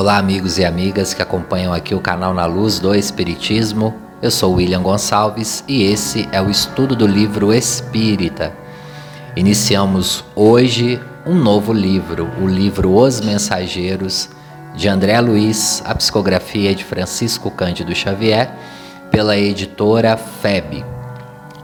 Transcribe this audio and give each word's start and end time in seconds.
Olá, 0.00 0.16
amigos 0.16 0.58
e 0.58 0.64
amigas 0.64 1.12
que 1.12 1.20
acompanham 1.20 1.74
aqui 1.74 1.92
o 1.92 1.98
canal 2.00 2.32
Na 2.32 2.46
Luz 2.46 2.78
do 2.78 2.94
Espiritismo. 2.94 3.92
Eu 4.22 4.30
sou 4.30 4.54
William 4.54 4.80
Gonçalves 4.80 5.64
e 5.66 5.82
esse 5.82 6.28
é 6.30 6.40
o 6.40 6.48
estudo 6.48 6.94
do 6.94 7.04
livro 7.04 7.52
Espírita. 7.52 8.52
Iniciamos 9.34 10.24
hoje 10.36 11.00
um 11.26 11.34
novo 11.34 11.72
livro, 11.72 12.30
o 12.40 12.46
livro 12.46 12.94
Os 12.94 13.20
Mensageiros, 13.20 14.30
de 14.72 14.88
André 14.88 15.20
Luiz, 15.20 15.82
a 15.84 15.96
psicografia 15.96 16.72
de 16.76 16.84
Francisco 16.84 17.50
Cândido 17.50 17.92
Xavier, 17.92 18.52
pela 19.10 19.36
editora 19.36 20.16
FEB. 20.16 20.84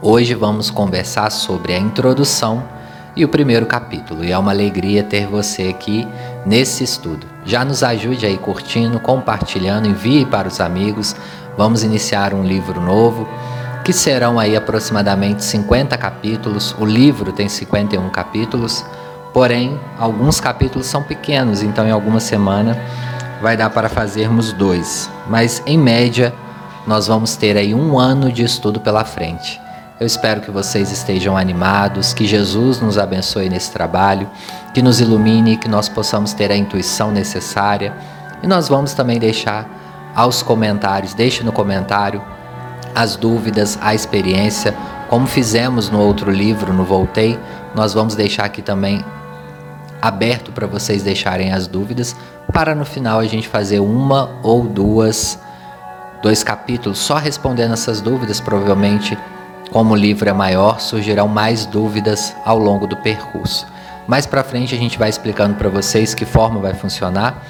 Hoje 0.01 0.33
vamos 0.33 0.69
conversar 0.69 1.31
sobre 1.31 1.73
a 1.73 1.79
introdução 1.79 2.61
e 3.15 3.23
o 3.23 3.29
primeiro 3.29 3.65
capítulo. 3.65 4.25
E 4.25 4.31
é 4.33 4.37
uma 4.37 4.51
alegria 4.51 5.03
ter 5.03 5.25
você 5.25 5.69
aqui 5.69 6.05
nesse 6.45 6.83
estudo. 6.83 7.25
Já 7.43 7.65
nos 7.65 7.83
ajude 7.83 8.25
aí 8.25 8.37
curtindo, 8.37 8.99
compartilhando, 8.99 9.87
envie 9.87 10.25
para 10.25 10.47
os 10.47 10.61
amigos. 10.61 11.15
Vamos 11.57 11.83
iniciar 11.83 12.33
um 12.33 12.43
livro 12.43 12.79
novo, 12.79 13.27
que 13.83 13.91
serão 13.91 14.39
aí 14.39 14.55
aproximadamente 14.55 15.43
50 15.43 15.97
capítulos. 15.97 16.75
O 16.79 16.85
livro 16.85 17.31
tem 17.31 17.49
51 17.49 18.09
capítulos, 18.09 18.85
porém 19.33 19.79
alguns 19.97 20.39
capítulos 20.39 20.87
são 20.87 21.01
pequenos, 21.01 21.63
então 21.63 21.87
em 21.87 21.91
alguma 21.91 22.19
semana 22.19 22.77
vai 23.41 23.57
dar 23.57 23.69
para 23.69 23.89
fazermos 23.89 24.53
dois. 24.53 25.09
Mas 25.27 25.61
em 25.65 25.77
média 25.77 26.33
nós 26.85 27.07
vamos 27.07 27.35
ter 27.35 27.57
aí 27.57 27.73
um 27.73 27.97
ano 27.99 28.31
de 28.31 28.43
estudo 28.43 28.79
pela 28.79 29.03
frente. 29.03 29.64
Eu 29.97 30.05
espero 30.05 30.41
que 30.41 30.51
vocês 30.51 30.91
estejam 30.91 31.37
animados, 31.37 32.13
que 32.13 32.27
Jesus 32.27 32.81
nos 32.81 32.97
abençoe 32.97 33.47
nesse 33.47 33.71
trabalho, 33.71 34.29
que 34.73 34.81
nos 34.81 34.99
ilumine, 34.99 35.55
que 35.55 35.69
nós 35.69 35.87
possamos 35.87 36.33
ter 36.33 36.51
a 36.51 36.55
intuição 36.55 37.11
necessária. 37.11 37.93
E 38.43 38.47
nós 38.47 38.67
vamos 38.67 38.93
também 38.93 39.17
deixar 39.19 40.13
aos 40.13 40.43
comentários, 40.43 41.13
deixe 41.13 41.45
no 41.45 41.51
comentário 41.53 42.21
as 42.93 43.15
dúvidas, 43.15 43.79
a 43.81 43.95
experiência, 43.95 44.75
como 45.09 45.27
fizemos 45.27 45.89
no 45.89 46.01
outro 46.01 46.29
livro, 46.29 46.73
no 46.73 46.83
Voltei, 46.83 47.39
nós 47.73 47.93
vamos 47.93 48.15
deixar 48.15 48.45
aqui 48.45 48.61
também 48.61 49.03
aberto 50.01 50.51
para 50.51 50.67
vocês 50.67 51.03
deixarem 51.03 51.53
as 51.53 51.67
dúvidas, 51.67 52.17
para 52.51 52.75
no 52.75 52.83
final 52.83 53.19
a 53.19 53.25
gente 53.25 53.47
fazer 53.47 53.79
uma 53.79 54.29
ou 54.43 54.63
duas 54.63 55.39
dois 56.21 56.43
capítulos 56.43 56.97
só 56.97 57.15
respondendo 57.15 57.73
essas 57.73 58.01
dúvidas, 58.01 58.41
provavelmente 58.41 59.17
como 59.71 59.93
o 59.93 59.97
livro 59.97 60.29
é 60.29 60.33
maior, 60.33 60.79
surgirão 60.79 61.27
mais 61.27 61.65
dúvidas 61.65 62.35
ao 62.45 62.57
longo 62.57 62.87
do 62.87 62.97
percurso. 62.97 63.65
Mais 64.07 64.25
para 64.25 64.43
frente 64.43 64.75
a 64.75 64.77
gente 64.77 64.97
vai 64.97 65.09
explicando 65.09 65.55
para 65.55 65.69
vocês 65.69 66.13
que 66.13 66.25
forma 66.25 66.59
vai 66.59 66.73
funcionar, 66.73 67.43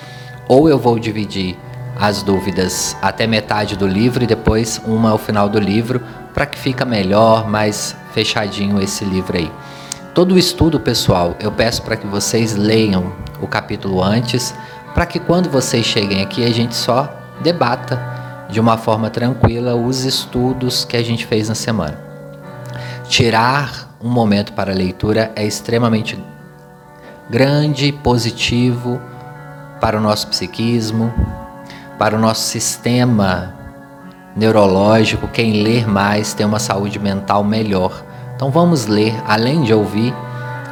ou 0.48 0.70
eu 0.70 0.80
vou 0.80 0.98
dividir 0.98 1.58
as 2.00 2.22
dúvidas 2.22 2.96
até 3.02 3.26
metade 3.26 3.76
do 3.76 3.88
livro 3.88 4.24
e 4.24 4.28
depois 4.28 4.82
uma 4.86 5.12
ao 5.12 5.18
final 5.18 5.48
do 5.50 5.60
livro, 5.60 6.02
para 6.34 6.46
que 6.46 6.58
fica 6.58 6.84
melhor, 6.84 7.48
mais 7.48 7.96
fechadinho 8.14 8.82
esse 8.82 9.06
livro 9.06 9.38
aí. 9.38 9.52
Todo 10.14 10.36
o 10.36 10.38
estudo, 10.38 10.80
pessoal, 10.80 11.36
eu 11.40 11.52
peço 11.52 11.82
para 11.82 11.96
que 11.98 12.08
vocês 12.08 12.56
leiam 12.56 13.12
o 13.42 13.48
capítulo 13.48 14.02
antes, 14.02 14.54
para 14.94 15.06
que 15.06 15.20
quando 15.20 15.50
vocês 15.50 15.86
cheguem 15.86 16.22
aqui 16.22 16.46
a 16.46 16.52
gente 16.52 16.76
só 16.76 17.14
debata 17.42 18.02
de 18.50 18.60
uma 18.60 18.78
forma 18.78 19.10
tranquila 19.10 19.76
os 19.76 20.06
estudos 20.06 20.86
que 20.86 20.96
a 20.96 21.04
gente 21.04 21.26
fez 21.26 21.50
na 21.50 21.56
semana. 21.56 22.05
Tirar 23.08 23.96
um 24.02 24.10
momento 24.10 24.54
para 24.54 24.72
a 24.72 24.76
leitura 24.76 25.32
é 25.36 25.46
extremamente 25.46 26.18
grande, 27.30 27.92
positivo 27.92 29.00
para 29.80 29.98
o 29.98 30.02
nosso 30.02 30.28
psiquismo, 30.28 31.14
para 31.98 32.16
o 32.16 32.20
nosso 32.20 32.42
sistema 32.42 33.54
neurológico. 34.36 35.28
Quem 35.28 35.64
ler 35.64 35.88
mais 35.88 36.34
tem 36.34 36.46
uma 36.46 36.60
saúde 36.60 37.00
mental 37.00 37.44
melhor. 37.44 38.04
Então 38.36 38.52
vamos 38.52 38.86
ler, 38.86 39.16
além 39.26 39.64
de 39.64 39.74
ouvir, 39.74 40.14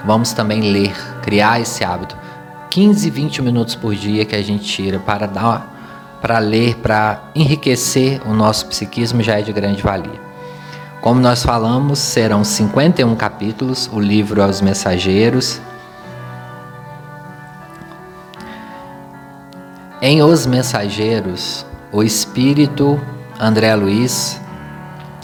vamos 0.06 0.34
também 0.34 0.72
ler, 0.72 0.94
criar 1.22 1.62
esse 1.62 1.84
hábito. 1.84 2.18
15, 2.70 3.10
20 3.10 3.42
minutos 3.42 3.76
por 3.76 3.94
dia 3.96 4.26
que 4.26 4.36
a 4.36 4.42
gente 4.42 4.64
tira 4.64 5.00
para 5.00 5.28
dar 5.28 5.74
para 6.24 6.40
ler, 6.40 6.76
para 6.78 7.22
enriquecer 7.36 8.22
o 8.26 8.34
nosso 8.34 8.68
psiquismo 8.68 9.22
já 9.22 9.40
é 9.40 9.42
de 9.42 9.52
grande 9.52 9.84
valia. 9.84 10.23
Como 11.04 11.20
nós 11.20 11.44
falamos, 11.44 12.00
serão 12.00 12.46
51 12.46 13.14
capítulos, 13.18 13.90
o 13.92 14.00
livro 14.00 14.42
aos 14.42 14.62
mensageiros. 14.62 15.60
Em 20.02 20.24
Os 20.24 20.46
Mensageiros, 20.46 21.66
o 21.92 22.04
espírito 22.04 23.02
André 23.38 23.76
Luiz 23.76 24.40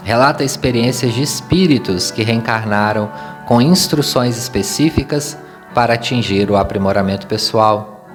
relata 0.04 0.44
experiências 0.44 1.14
de 1.14 1.22
espíritos 1.22 2.10
que 2.10 2.22
reencarnaram 2.22 3.10
com 3.46 3.62
instruções 3.62 4.36
específicas 4.36 5.34
para 5.74 5.94
atingir 5.94 6.50
o 6.50 6.58
aprimoramento 6.58 7.26
pessoal, 7.26 8.06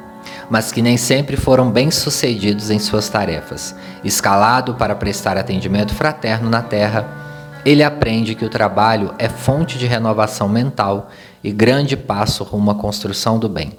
mas 0.51 0.71
que 0.71 0.83
nem 0.83 0.97
sempre 0.97 1.35
foram 1.35 1.71
bem-sucedidos 1.71 2.69
em 2.69 2.77
suas 2.77 3.09
tarefas, 3.09 3.75
escalado 4.03 4.75
para 4.75 4.93
prestar 4.93 5.35
atendimento 5.35 5.95
fraterno 5.95 6.47
na 6.47 6.61
Terra 6.61 7.24
ele 7.65 7.83
aprende 7.83 8.35
que 8.35 8.45
o 8.45 8.49
trabalho 8.49 9.15
é 9.17 9.27
fonte 9.27 9.79
de 9.79 9.87
renovação 9.87 10.47
mental 10.47 11.09
e 11.43 11.51
grande 11.51 11.97
passo 11.97 12.43
rumo 12.43 12.69
à 12.69 12.75
construção 12.75 13.39
do 13.39 13.49
bem, 13.49 13.73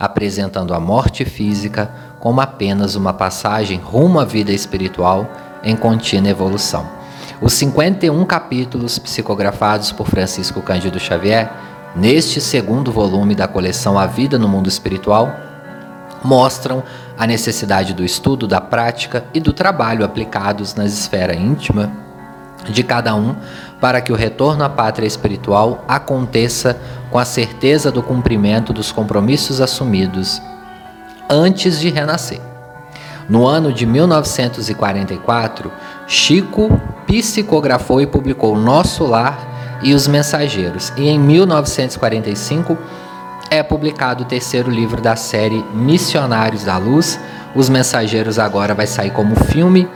apresentando 0.00 0.72
a 0.72 0.80
morte 0.80 1.26
física 1.26 1.90
como 2.20 2.40
apenas 2.40 2.94
uma 2.94 3.12
passagem 3.12 3.78
rumo 3.78 4.18
à 4.18 4.24
vida 4.24 4.50
espiritual 4.50 5.30
em 5.62 5.76
contínua 5.76 6.30
evolução. 6.30 6.88
Os 7.42 7.52
51 7.52 8.24
capítulos 8.24 8.98
psicografados 8.98 9.92
por 9.92 10.08
Francisco 10.08 10.62
Cândido 10.62 10.98
Xavier, 10.98 11.52
neste 11.94 12.40
segundo 12.40 12.90
volume 12.90 13.34
da 13.34 13.46
coleção 13.46 13.98
A 13.98 14.06
Vida 14.06 14.38
no 14.38 14.48
Mundo 14.48 14.68
Espiritual, 14.68 15.30
mostram 16.24 16.82
a 17.16 17.26
necessidade 17.26 17.92
do 17.92 18.04
estudo, 18.04 18.48
da 18.48 18.60
prática 18.60 19.24
e 19.34 19.38
do 19.38 19.52
trabalho 19.52 20.04
aplicados 20.04 20.74
na 20.74 20.86
esfera 20.86 21.34
íntima 21.34 22.07
de 22.64 22.82
cada 22.82 23.14
um 23.14 23.34
para 23.80 24.00
que 24.00 24.12
o 24.12 24.16
retorno 24.16 24.64
à 24.64 24.68
pátria 24.68 25.06
espiritual 25.06 25.84
aconteça 25.86 26.76
com 27.10 27.18
a 27.18 27.24
certeza 27.24 27.90
do 27.90 28.02
cumprimento 28.02 28.72
dos 28.72 28.92
compromissos 28.92 29.60
assumidos 29.60 30.42
antes 31.30 31.78
de 31.78 31.90
renascer. 31.90 32.40
No 33.28 33.46
ano 33.46 33.72
de 33.72 33.84
1944, 33.84 35.70
Chico 36.06 36.80
psicografou 37.06 38.00
e 38.00 38.06
publicou 38.06 38.56
Nosso 38.56 39.04
Lar 39.04 39.78
e 39.82 39.94
Os 39.94 40.08
Mensageiros, 40.08 40.92
e 40.96 41.08
em 41.08 41.18
1945 41.18 42.76
é 43.50 43.62
publicado 43.62 44.24
o 44.24 44.26
terceiro 44.26 44.70
livro 44.70 45.00
da 45.00 45.14
série 45.16 45.64
Missionários 45.72 46.64
da 46.64 46.76
Luz. 46.76 47.18
Os 47.54 47.68
Mensageiros 47.68 48.38
agora 48.38 48.74
vai 48.74 48.86
sair 48.86 49.10
como 49.10 49.36
filme 49.44 49.88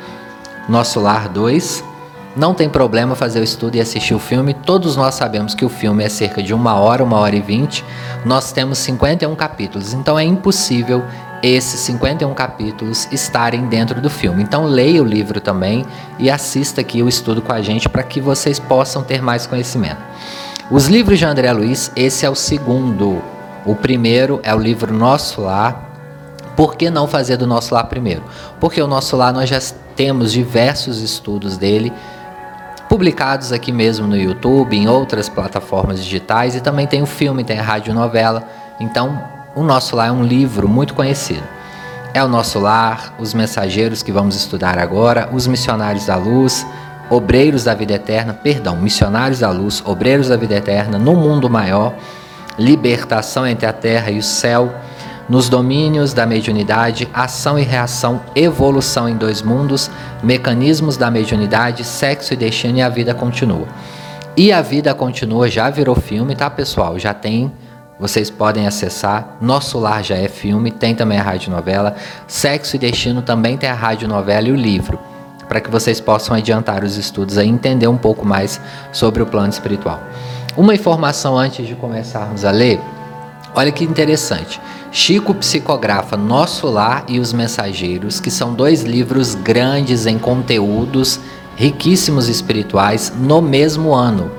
Nosso 0.68 1.00
Lar 1.00 1.28
2 1.28 1.91
não 2.34 2.54
tem 2.54 2.68
problema 2.68 3.14
fazer 3.14 3.40
o 3.40 3.44
estudo 3.44 3.76
e 3.76 3.80
assistir 3.80 4.14
o 4.14 4.18
filme. 4.18 4.54
Todos 4.54 4.96
nós 4.96 5.14
sabemos 5.14 5.54
que 5.54 5.64
o 5.64 5.68
filme 5.68 6.02
é 6.02 6.08
cerca 6.08 6.42
de 6.42 6.54
uma 6.54 6.74
hora, 6.74 7.04
uma 7.04 7.18
hora 7.18 7.36
e 7.36 7.40
vinte. 7.40 7.84
Nós 8.24 8.52
temos 8.52 8.78
51 8.78 9.34
capítulos, 9.34 9.92
então 9.92 10.18
é 10.18 10.24
impossível 10.24 11.02
esses 11.42 11.80
51 11.80 12.32
capítulos 12.34 13.08
estarem 13.10 13.66
dentro 13.66 14.00
do 14.00 14.08
filme. 14.08 14.42
Então 14.42 14.64
leia 14.64 15.02
o 15.02 15.06
livro 15.06 15.40
também 15.40 15.84
e 16.18 16.30
assista 16.30 16.80
aqui 16.80 17.02
o 17.02 17.08
estudo 17.08 17.42
com 17.42 17.52
a 17.52 17.60
gente 17.60 17.88
para 17.88 18.02
que 18.02 18.20
vocês 18.20 18.58
possam 18.58 19.02
ter 19.02 19.20
mais 19.20 19.46
conhecimento. 19.46 20.00
Os 20.70 20.86
livros 20.86 21.18
de 21.18 21.26
André 21.26 21.52
Luiz, 21.52 21.90
esse 21.94 22.24
é 22.24 22.30
o 22.30 22.34
segundo. 22.34 23.20
O 23.66 23.74
primeiro 23.74 24.40
é 24.42 24.54
o 24.54 24.58
livro 24.58 24.94
Nosso 24.94 25.42
Lar. 25.42 25.90
Por 26.56 26.76
que 26.76 26.88
não 26.90 27.06
fazer 27.06 27.36
do 27.36 27.46
Nosso 27.46 27.74
Lar 27.74 27.84
primeiro? 27.84 28.22
Porque 28.60 28.80
o 28.80 28.86
Nosso 28.86 29.16
Lar 29.16 29.32
nós 29.32 29.50
já 29.50 29.60
temos 29.96 30.32
diversos 30.32 31.00
estudos 31.02 31.56
dele 31.56 31.92
publicados 32.92 33.52
aqui 33.52 33.72
mesmo 33.72 34.06
no 34.06 34.14
YouTube, 34.14 34.76
em 34.76 34.86
outras 34.86 35.26
plataformas 35.26 36.04
digitais 36.04 36.54
e 36.54 36.60
também 36.60 36.86
tem 36.86 37.00
o 37.00 37.06
filme, 37.06 37.42
tem 37.42 37.58
a 37.58 37.62
rádio 37.62 37.94
novela. 37.94 38.46
Então, 38.78 39.18
o 39.54 39.62
nosso 39.62 39.96
lar 39.96 40.08
é 40.08 40.12
um 40.12 40.22
livro 40.22 40.68
muito 40.68 40.92
conhecido. 40.92 41.42
É 42.12 42.22
o 42.22 42.28
nosso 42.28 42.58
lar, 42.58 43.14
os 43.18 43.32
mensageiros 43.32 44.02
que 44.02 44.12
vamos 44.12 44.36
estudar 44.36 44.78
agora, 44.78 45.30
os 45.32 45.46
missionários 45.46 46.04
da 46.04 46.16
luz, 46.16 46.66
obreiros 47.08 47.64
da 47.64 47.72
vida 47.72 47.94
eterna, 47.94 48.34
perdão, 48.34 48.76
missionários 48.76 49.38
da 49.38 49.50
luz, 49.50 49.82
obreiros 49.86 50.28
da 50.28 50.36
vida 50.36 50.56
eterna, 50.56 50.98
no 50.98 51.16
mundo 51.16 51.48
maior, 51.48 51.94
libertação 52.58 53.46
entre 53.46 53.64
a 53.64 53.72
terra 53.72 54.10
e 54.10 54.18
o 54.18 54.22
céu 54.22 54.70
nos 55.28 55.48
domínios 55.48 56.12
da 56.12 56.26
mediunidade, 56.26 57.08
ação 57.12 57.58
e 57.58 57.62
reação, 57.62 58.20
evolução 58.34 59.08
em 59.08 59.16
dois 59.16 59.42
mundos, 59.42 59.90
mecanismos 60.22 60.96
da 60.96 61.10
mediunidade, 61.10 61.84
sexo 61.84 62.34
e 62.34 62.36
destino 62.36 62.78
e 62.78 62.82
a 62.82 62.88
vida 62.88 63.14
continua. 63.14 63.66
E 64.36 64.52
a 64.52 64.62
vida 64.62 64.94
continua 64.94 65.48
já 65.48 65.68
virou 65.70 65.94
filme, 65.94 66.34
tá 66.34 66.48
pessoal? 66.48 66.98
Já 66.98 67.12
tem 67.12 67.52
vocês 68.02 68.28
podem 68.28 68.66
acessar. 68.66 69.36
Nosso 69.40 69.78
Lar 69.78 70.02
já 70.02 70.16
é 70.16 70.26
filme, 70.26 70.72
tem 70.72 70.92
também 70.92 71.20
a 71.20 71.22
rádio 71.22 71.52
novela. 71.52 71.94
Sexo 72.26 72.74
e 72.74 72.78
Destino 72.78 73.22
também 73.22 73.56
tem 73.56 73.70
a 73.70 73.74
rádio 73.74 74.08
novela 74.08 74.48
e 74.48 74.50
o 74.50 74.56
livro, 74.56 74.98
para 75.48 75.60
que 75.60 75.70
vocês 75.70 76.00
possam 76.00 76.36
adiantar 76.36 76.82
os 76.82 76.96
estudos 76.96 77.36
e 77.36 77.44
entender 77.44 77.86
um 77.86 77.96
pouco 77.96 78.26
mais 78.26 78.60
sobre 78.90 79.22
o 79.22 79.26
plano 79.26 79.50
espiritual. 79.50 80.00
Uma 80.56 80.74
informação 80.74 81.38
antes 81.38 81.64
de 81.64 81.76
começarmos 81.76 82.44
a 82.44 82.50
ler. 82.50 82.80
Olha 83.54 83.70
que 83.70 83.84
interessante. 83.84 84.60
Chico 84.94 85.34
psicografa 85.34 86.18
Nosso 86.18 86.66
Lar 86.68 87.06
e 87.08 87.18
os 87.18 87.32
Mensageiros, 87.32 88.20
que 88.20 88.30
são 88.30 88.52
dois 88.52 88.82
livros 88.82 89.34
grandes 89.34 90.04
em 90.04 90.18
conteúdos 90.18 91.18
riquíssimos 91.56 92.28
espirituais 92.28 93.10
no 93.18 93.40
mesmo 93.40 93.94
ano 93.94 94.30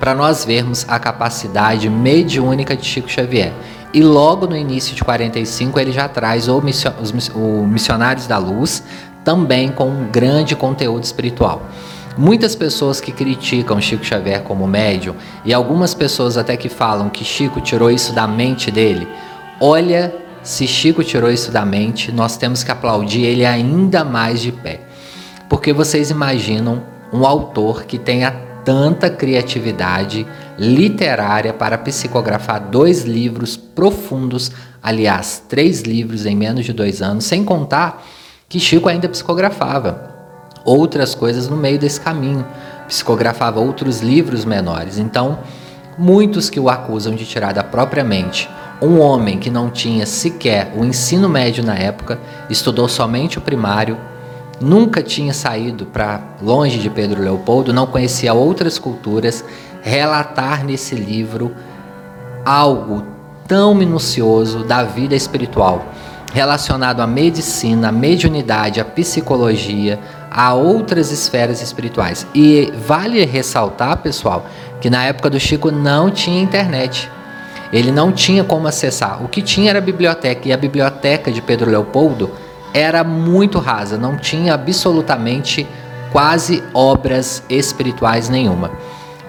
para 0.00 0.14
nós 0.14 0.42
vermos 0.42 0.86
a 0.88 0.98
capacidade 0.98 1.90
mediúnica 1.90 2.74
de 2.74 2.86
Chico 2.86 3.10
Xavier. 3.10 3.52
E 3.92 4.02
logo 4.02 4.46
no 4.46 4.56
início 4.56 4.96
de 4.96 5.04
45 5.04 5.78
ele 5.78 5.92
já 5.92 6.08
traz 6.08 6.48
o, 6.48 6.62
o 7.34 7.66
Missionários 7.66 8.26
da 8.26 8.38
Luz, 8.38 8.82
também 9.22 9.70
com 9.70 9.86
um 9.86 10.08
grande 10.10 10.56
conteúdo 10.56 11.04
espiritual. 11.04 11.60
Muitas 12.16 12.54
pessoas 12.54 13.02
que 13.02 13.12
criticam 13.12 13.78
Chico 13.82 14.04
Xavier 14.04 14.42
como 14.42 14.66
médium, 14.66 15.14
e 15.44 15.52
algumas 15.52 15.92
pessoas 15.92 16.38
até 16.38 16.56
que 16.56 16.70
falam 16.70 17.10
que 17.10 17.22
Chico 17.22 17.60
tirou 17.60 17.90
isso 17.90 18.14
da 18.14 18.26
mente 18.26 18.70
dele, 18.70 19.06
olha, 19.60 20.14
se 20.42 20.66
Chico 20.66 21.04
tirou 21.04 21.30
isso 21.30 21.52
da 21.52 21.64
mente, 21.66 22.10
nós 22.10 22.36
temos 22.36 22.64
que 22.64 22.70
aplaudir 22.70 23.22
ele 23.22 23.44
ainda 23.44 24.04
mais 24.04 24.40
de 24.40 24.50
pé. 24.50 24.80
Porque 25.48 25.72
vocês 25.72 26.10
imaginam 26.10 26.82
um 27.12 27.26
autor 27.26 27.84
que 27.84 27.98
tenha 27.98 28.30
tanta 28.64 29.10
criatividade 29.10 30.26
literária 30.58 31.52
para 31.52 31.76
psicografar 31.78 32.60
dois 32.60 33.04
livros 33.04 33.56
profundos, 33.56 34.50
aliás, 34.82 35.42
três 35.48 35.82
livros 35.82 36.24
em 36.26 36.36
menos 36.36 36.64
de 36.64 36.72
dois 36.72 37.02
anos, 37.02 37.24
sem 37.24 37.44
contar 37.44 38.06
que 38.48 38.58
Chico 38.58 38.88
ainda 38.88 39.08
psicografava 39.08 40.10
outras 40.64 41.14
coisas 41.14 41.48
no 41.48 41.56
meio 41.56 41.78
desse 41.78 42.00
caminho, 42.00 42.46
psicografava 42.86 43.60
outros 43.60 44.00
livros 44.00 44.44
menores. 44.44 44.98
Então, 44.98 45.38
muitos 45.98 46.50
que 46.50 46.60
o 46.60 46.68
acusam 46.68 47.14
de 47.14 47.24
tirar 47.24 47.52
da 47.52 47.62
própria 47.62 48.04
mente 48.04 48.48
um 48.80 49.00
homem 49.00 49.38
que 49.38 49.50
não 49.50 49.70
tinha 49.70 50.06
sequer 50.06 50.72
o 50.76 50.84
ensino 50.84 51.28
médio 51.28 51.64
na 51.64 51.74
época, 51.74 52.18
estudou 52.48 52.88
somente 52.88 53.38
o 53.38 53.40
primário, 53.40 53.96
nunca 54.60 55.02
tinha 55.02 55.32
saído 55.32 55.86
para 55.86 56.20
longe 56.42 56.78
de 56.78 56.88
Pedro 56.88 57.22
Leopoldo, 57.22 57.72
não 57.72 57.86
conhecia 57.86 58.32
outras 58.32 58.78
culturas, 58.78 59.44
relatar 59.82 60.64
nesse 60.64 60.94
livro 60.94 61.54
algo 62.44 63.02
tão 63.46 63.74
minucioso 63.74 64.64
da 64.64 64.82
vida 64.82 65.14
espiritual, 65.14 65.84
relacionado 66.32 67.00
à 67.00 67.06
medicina, 67.06 67.88
à 67.88 67.92
mediunidade, 67.92 68.80
à 68.80 68.84
psicologia, 68.84 69.98
a 70.30 70.54
outras 70.54 71.10
esferas 71.10 71.60
espirituais. 71.60 72.26
E 72.34 72.72
vale 72.86 73.24
ressaltar, 73.24 73.98
pessoal, 73.98 74.46
que 74.80 74.88
na 74.88 75.04
época 75.04 75.28
do 75.28 75.40
Chico 75.40 75.70
não 75.70 76.10
tinha 76.10 76.40
internet. 76.40 77.10
Ele 77.72 77.92
não 77.92 78.12
tinha 78.12 78.42
como 78.42 78.66
acessar. 78.66 79.22
O 79.22 79.28
que 79.28 79.42
tinha 79.42 79.70
era 79.70 79.78
a 79.78 79.82
biblioteca, 79.82 80.48
e 80.48 80.52
a 80.52 80.56
biblioteca 80.56 81.30
de 81.30 81.40
Pedro 81.40 81.70
Leopoldo 81.70 82.30
era 82.72 83.02
muito 83.02 83.58
rasa, 83.58 83.98
não 83.98 84.16
tinha 84.16 84.54
absolutamente 84.54 85.66
quase 86.12 86.62
obras 86.74 87.42
espirituais 87.48 88.28
nenhuma. 88.28 88.70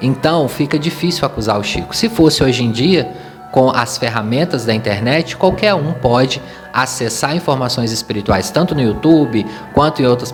Então 0.02 0.48
fica 0.48 0.80
difícil 0.80 1.26
acusar 1.26 1.60
o 1.60 1.64
Chico. 1.64 1.96
Se 1.96 2.10
fosse 2.10 2.44
hoje 2.44 2.64
em 2.64 2.72
dia, 2.72 3.12
com 3.52 3.70
as 3.70 3.98
ferramentas 3.98 4.66
da 4.66 4.74
internet, 4.74 5.38
qualquer 5.38 5.76
um 5.76 5.92
pode 5.94 6.42
acessar 6.74 7.36
informações 7.36 7.92
espirituais 7.92 8.50
tanto 8.50 8.74
no 8.74 8.82
YouTube 8.82 9.46
quanto 9.74 10.02
em 10.02 10.06
outras 10.06 10.34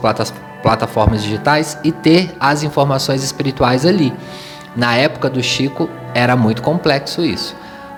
plataformas 0.61 1.23
digitais 1.23 1.77
e 1.83 1.91
ter 1.91 2.35
as 2.39 2.63
informações 2.63 3.23
espirituais 3.23 3.85
ali. 3.85 4.13
Na 4.75 4.95
época 4.95 5.29
do 5.29 5.41
Chico 5.41 5.89
era 6.13 6.35
muito 6.35 6.61
complexo 6.61 7.25
isso. 7.25 7.55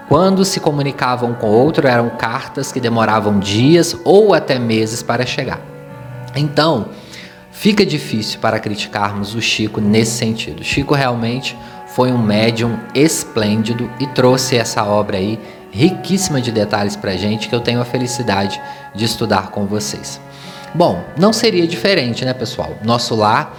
Quando 0.10 0.44
se 0.44 0.60
comunicavam 0.60 1.36
com 1.36 1.46
outro, 1.46 1.88
eram 1.88 2.10
cartas 2.10 2.72
que 2.72 2.80
demoravam 2.80 3.38
dias 3.38 3.96
ou 4.04 4.34
até 4.34 4.58
meses 4.58 5.04
para 5.04 5.24
chegar. 5.24 5.62
Então, 6.36 6.88
fica 7.52 7.86
difícil 7.86 8.40
para 8.40 8.60
criticarmos 8.60 9.36
o 9.36 9.42
Chico 9.42 9.80
nesse 9.80 10.14
sentido. 10.14 10.64
Chico 10.64 10.96
realmente 10.96 11.56
foi 11.94 12.12
um 12.12 12.18
médium 12.18 12.76
esplêndido 12.96 13.88
e 14.00 14.08
trouxe 14.08 14.58
essa 14.58 14.84
obra 14.84 15.18
aí 15.18 15.40
riquíssima 15.70 16.42
de 16.42 16.52
detalhes 16.52 16.96
para 16.96 17.16
gente 17.16 17.48
que 17.48 17.54
eu 17.54 17.62
tenho 17.62 17.80
a 17.80 17.86
felicidade 17.86 18.60
de 18.96 19.06
estudar 19.06 19.52
com 19.52 19.68
vocês. 19.68 20.20
Bom, 20.74 21.04
não 21.20 21.32
seria 21.32 21.68
diferente, 21.68 22.26
né, 22.26 22.34
pessoal? 22.34 22.76
Nosso 22.84 23.14
lar 23.14 23.56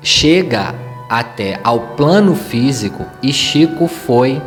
chega 0.00 0.72
até 1.08 1.58
ao 1.64 1.80
plano 1.80 2.36
físico 2.36 3.04
e 3.20 3.32
Chico 3.32 3.88
foi 3.88 4.40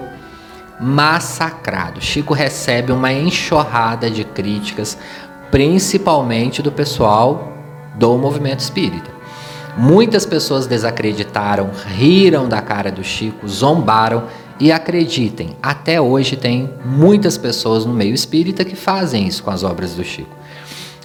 massacrado. 0.79 2.01
Chico 2.01 2.33
recebe 2.33 2.91
uma 2.91 3.11
enxurrada 3.11 4.09
de 4.09 4.23
críticas, 4.23 4.97
principalmente 5.51 6.61
do 6.61 6.71
pessoal 6.71 7.53
do 7.95 8.17
movimento 8.17 8.59
espírita. 8.59 9.11
Muitas 9.77 10.25
pessoas 10.25 10.67
desacreditaram, 10.67 11.71
riram 11.95 12.47
da 12.47 12.61
cara 12.61 12.91
do 12.91 13.03
Chico, 13.03 13.47
zombaram 13.47 14.23
e 14.59 14.71
acreditem, 14.71 15.57
até 15.61 15.99
hoje 15.99 16.35
tem 16.35 16.69
muitas 16.85 17.37
pessoas 17.37 17.85
no 17.85 17.93
meio 17.93 18.13
espírita 18.13 18.63
que 18.63 18.75
fazem 18.75 19.27
isso 19.27 19.43
com 19.43 19.49
as 19.49 19.63
obras 19.63 19.95
do 19.95 20.03
Chico. 20.03 20.35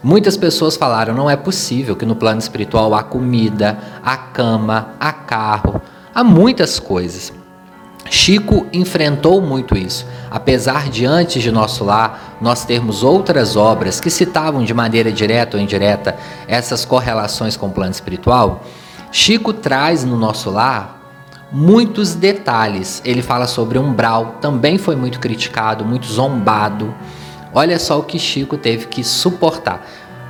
Muitas 0.03 0.37
pessoas 0.37 0.77
falaram: 0.77 1.15
não 1.15 1.29
é 1.29 1.37
possível 1.37 1.97
que 1.97 2.07
no 2.07 2.15
plano 2.15 2.39
espiritual 2.39 2.95
há 2.95 3.03
comida, 3.03 3.79
há 4.03 4.17
cama, 4.17 4.91
há 5.01 5.13
carro, 5.13 5.81
há 6.15 6.23
muitas 6.23 6.79
coisas. 6.79 7.33
Chico 8.11 8.67
enfrentou 8.73 9.41
muito 9.41 9.77
isso. 9.77 10.07
Apesar 10.31 10.89
de 10.89 11.05
antes 11.05 11.43
de 11.43 11.51
nosso 11.51 11.85
lar 11.85 12.37
nós 12.41 12.65
termos 12.65 13.03
outras 13.03 13.57
obras 13.57 14.01
que 14.01 14.11
citavam 14.11 14.65
de 14.65 14.73
maneira 14.75 15.11
direta 15.11 15.57
ou 15.57 15.63
indireta 15.63 16.17
essas 16.47 16.85
correlações 16.85 17.57
com 17.57 17.67
o 17.67 17.71
plano 17.71 17.93
espiritual, 17.93 18.65
Chico 19.11 19.53
traz 19.53 20.05
no 20.05 20.17
nosso 20.17 20.51
lar 20.51 20.99
muitos 21.51 22.15
detalhes. 22.15 23.01
Ele 23.05 23.23
fala 23.23 23.47
sobre 23.47 23.79
umbral, 23.79 24.37
também 24.41 24.79
foi 24.79 24.97
muito 24.97 25.19
criticado, 25.19 25.85
muito 25.85 26.07
zombado. 26.07 26.95
Olha 27.55 27.79
só 27.79 27.99
o 27.99 28.03
que 28.03 28.19
Chico 28.19 28.57
teve 28.57 28.87
que 28.87 29.03
suportar. 29.03 29.87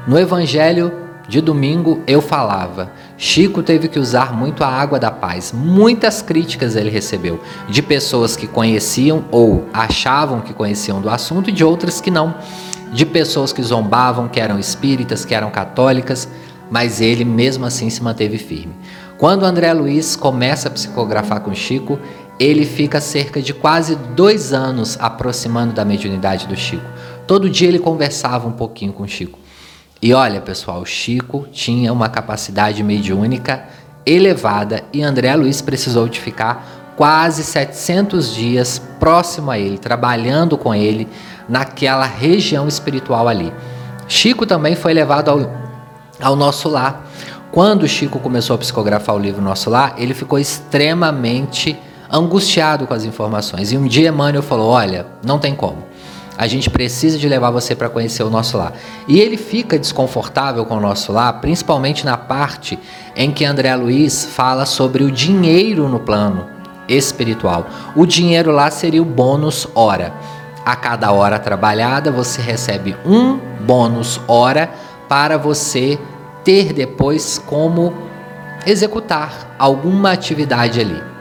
No 0.06 0.18
Evangelho 0.18 1.07
de 1.28 1.42
domingo 1.42 2.02
eu 2.06 2.22
falava. 2.22 2.90
Chico 3.18 3.62
teve 3.62 3.86
que 3.86 3.98
usar 3.98 4.32
muito 4.32 4.64
a 4.64 4.68
água 4.68 4.98
da 4.98 5.10
paz. 5.10 5.52
Muitas 5.52 6.22
críticas 6.22 6.74
ele 6.74 6.88
recebeu 6.88 7.38
de 7.68 7.82
pessoas 7.82 8.34
que 8.34 8.46
conheciam 8.46 9.26
ou 9.30 9.66
achavam 9.72 10.40
que 10.40 10.54
conheciam 10.54 11.02
do 11.02 11.10
assunto 11.10 11.50
e 11.50 11.52
de 11.52 11.62
outras 11.62 12.00
que 12.00 12.10
não. 12.10 12.34
De 12.92 13.04
pessoas 13.04 13.52
que 13.52 13.62
zombavam, 13.62 14.26
que 14.26 14.40
eram 14.40 14.58
espíritas, 14.58 15.26
que 15.26 15.34
eram 15.34 15.50
católicas, 15.50 16.26
mas 16.70 17.00
ele 17.02 17.24
mesmo 17.24 17.66
assim 17.66 17.90
se 17.90 18.02
manteve 18.02 18.38
firme. 18.38 18.74
Quando 19.18 19.44
André 19.44 19.72
Luiz 19.74 20.16
começa 20.16 20.68
a 20.68 20.70
psicografar 20.70 21.40
com 21.40 21.52
Chico, 21.52 21.98
ele 22.40 22.64
fica 22.64 23.00
cerca 23.00 23.42
de 23.42 23.52
quase 23.52 23.96
dois 23.96 24.54
anos 24.54 24.96
aproximando 24.98 25.74
da 25.74 25.84
mediunidade 25.84 26.46
do 26.46 26.56
Chico. 26.56 26.86
Todo 27.26 27.50
dia 27.50 27.68
ele 27.68 27.78
conversava 27.78 28.48
um 28.48 28.52
pouquinho 28.52 28.92
com 28.92 29.06
Chico. 29.06 29.38
E 30.00 30.14
olha, 30.14 30.40
pessoal, 30.40 30.84
Chico 30.84 31.46
tinha 31.50 31.92
uma 31.92 32.08
capacidade 32.08 32.84
mediúnica 32.84 33.64
elevada 34.06 34.84
e 34.92 35.02
André 35.02 35.34
Luiz 35.34 35.60
precisou 35.60 36.08
de 36.08 36.20
ficar 36.20 36.94
quase 36.96 37.42
700 37.42 38.34
dias 38.34 38.80
próximo 39.00 39.50
a 39.50 39.58
ele, 39.58 39.76
trabalhando 39.76 40.56
com 40.56 40.72
ele 40.74 41.08
naquela 41.48 42.06
região 42.06 42.68
espiritual 42.68 43.26
ali. 43.26 43.52
Chico 44.06 44.46
também 44.46 44.76
foi 44.76 44.94
levado 44.94 45.30
ao, 45.30 45.52
ao 46.22 46.36
nosso 46.36 46.68
lar. 46.68 47.04
Quando 47.50 47.88
Chico 47.88 48.20
começou 48.20 48.54
a 48.54 48.58
psicografar 48.58 49.16
o 49.16 49.18
livro 49.18 49.42
Nosso 49.42 49.70
Lar, 49.70 49.94
ele 49.96 50.14
ficou 50.14 50.38
extremamente 50.38 51.76
angustiado 52.10 52.86
com 52.86 52.94
as 52.94 53.04
informações. 53.04 53.72
E 53.72 53.78
um 53.78 53.86
dia 53.86 54.10
Emmanuel 54.10 54.42
falou: 54.42 54.70
Olha, 54.70 55.06
não 55.24 55.38
tem 55.38 55.54
como. 55.54 55.87
A 56.38 56.46
gente 56.46 56.70
precisa 56.70 57.18
de 57.18 57.28
levar 57.28 57.50
você 57.50 57.74
para 57.74 57.88
conhecer 57.88 58.22
o 58.22 58.30
nosso 58.30 58.56
lar. 58.56 58.72
E 59.08 59.18
ele 59.18 59.36
fica 59.36 59.76
desconfortável 59.76 60.64
com 60.64 60.76
o 60.76 60.80
nosso 60.80 61.10
lar, 61.10 61.40
principalmente 61.40 62.06
na 62.06 62.16
parte 62.16 62.78
em 63.16 63.32
que 63.32 63.44
André 63.44 63.74
Luiz 63.74 64.24
fala 64.24 64.64
sobre 64.64 65.02
o 65.02 65.10
dinheiro 65.10 65.88
no 65.88 65.98
plano 65.98 66.46
espiritual. 66.88 67.66
O 67.96 68.06
dinheiro 68.06 68.52
lá 68.52 68.70
seria 68.70 69.02
o 69.02 69.04
bônus 69.04 69.66
hora. 69.74 70.14
A 70.64 70.76
cada 70.76 71.10
hora 71.10 71.40
trabalhada, 71.40 72.12
você 72.12 72.40
recebe 72.40 72.96
um 73.04 73.40
bônus 73.66 74.20
hora 74.28 74.70
para 75.08 75.36
você 75.36 75.98
ter 76.44 76.72
depois 76.72 77.42
como 77.44 77.92
executar 78.64 79.56
alguma 79.58 80.12
atividade 80.12 80.80
ali. 80.80 81.17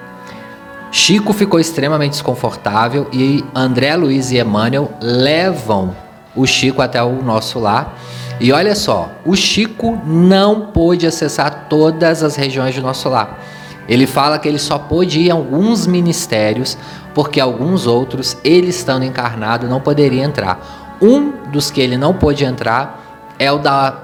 Chico 0.91 1.33
ficou 1.33 1.59
extremamente 1.59 2.11
desconfortável 2.13 3.07
e 3.11 3.43
André 3.53 3.95
Luiz 3.95 4.31
e 4.31 4.39
Emmanuel 4.39 4.91
levam 5.01 5.95
o 6.35 6.45
Chico 6.45 6.81
até 6.81 7.01
o 7.03 7.21
nosso 7.21 7.59
lar. 7.59 7.97
E 8.39 8.51
olha 8.51 8.75
só, 8.75 9.11
o 9.25 9.35
Chico 9.35 9.99
não 10.05 10.67
pôde 10.67 11.05
acessar 11.05 11.65
todas 11.69 12.23
as 12.23 12.35
regiões 12.35 12.75
do 12.75 12.81
nosso 12.81 13.09
lar. 13.09 13.39
Ele 13.87 14.05
fala 14.05 14.37
que 14.37 14.47
ele 14.47 14.59
só 14.59 14.77
pôde 14.77 15.21
ir 15.21 15.31
a 15.31 15.33
alguns 15.33 15.87
ministérios, 15.87 16.77
porque 17.13 17.39
alguns 17.39 17.87
outros, 17.87 18.37
ele 18.43 18.67
estando 18.69 19.03
encarnado, 19.03 19.67
não 19.67 19.79
poderia 19.79 20.23
entrar. 20.23 20.97
Um 21.01 21.31
dos 21.51 21.71
que 21.71 21.81
ele 21.81 21.97
não 21.97 22.13
pôde 22.13 22.43
entrar 22.43 23.33
é 23.39 23.51
o 23.51 23.57
da 23.57 23.95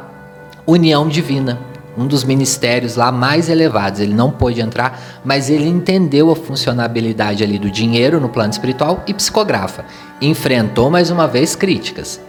União 0.66 1.08
Divina, 1.08 1.60
um 1.98 2.08
dos 2.08 2.24
ministérios 2.24 2.96
lá 2.96 3.12
mais 3.12 3.50
elevados. 3.50 4.00
Ele 4.00 4.14
não 4.14 4.32
pôde 4.32 4.62
entrar, 4.62 5.00
mas 5.24 5.50
ele 5.50 5.68
entendeu 5.68 6.32
a 6.32 6.36
funcionabilidade 6.36 7.44
ali 7.44 7.60
do 7.60 7.70
dinheiro 7.70 8.20
no 8.20 8.30
plano 8.30 8.52
espiritual 8.52 9.04
e 9.08 9.14
psicografa. 9.14 9.86
Enfrentou 10.22 10.90
mais 10.90 11.10
uma 11.10 11.28
vez 11.28 11.56
críticas, 11.56 12.20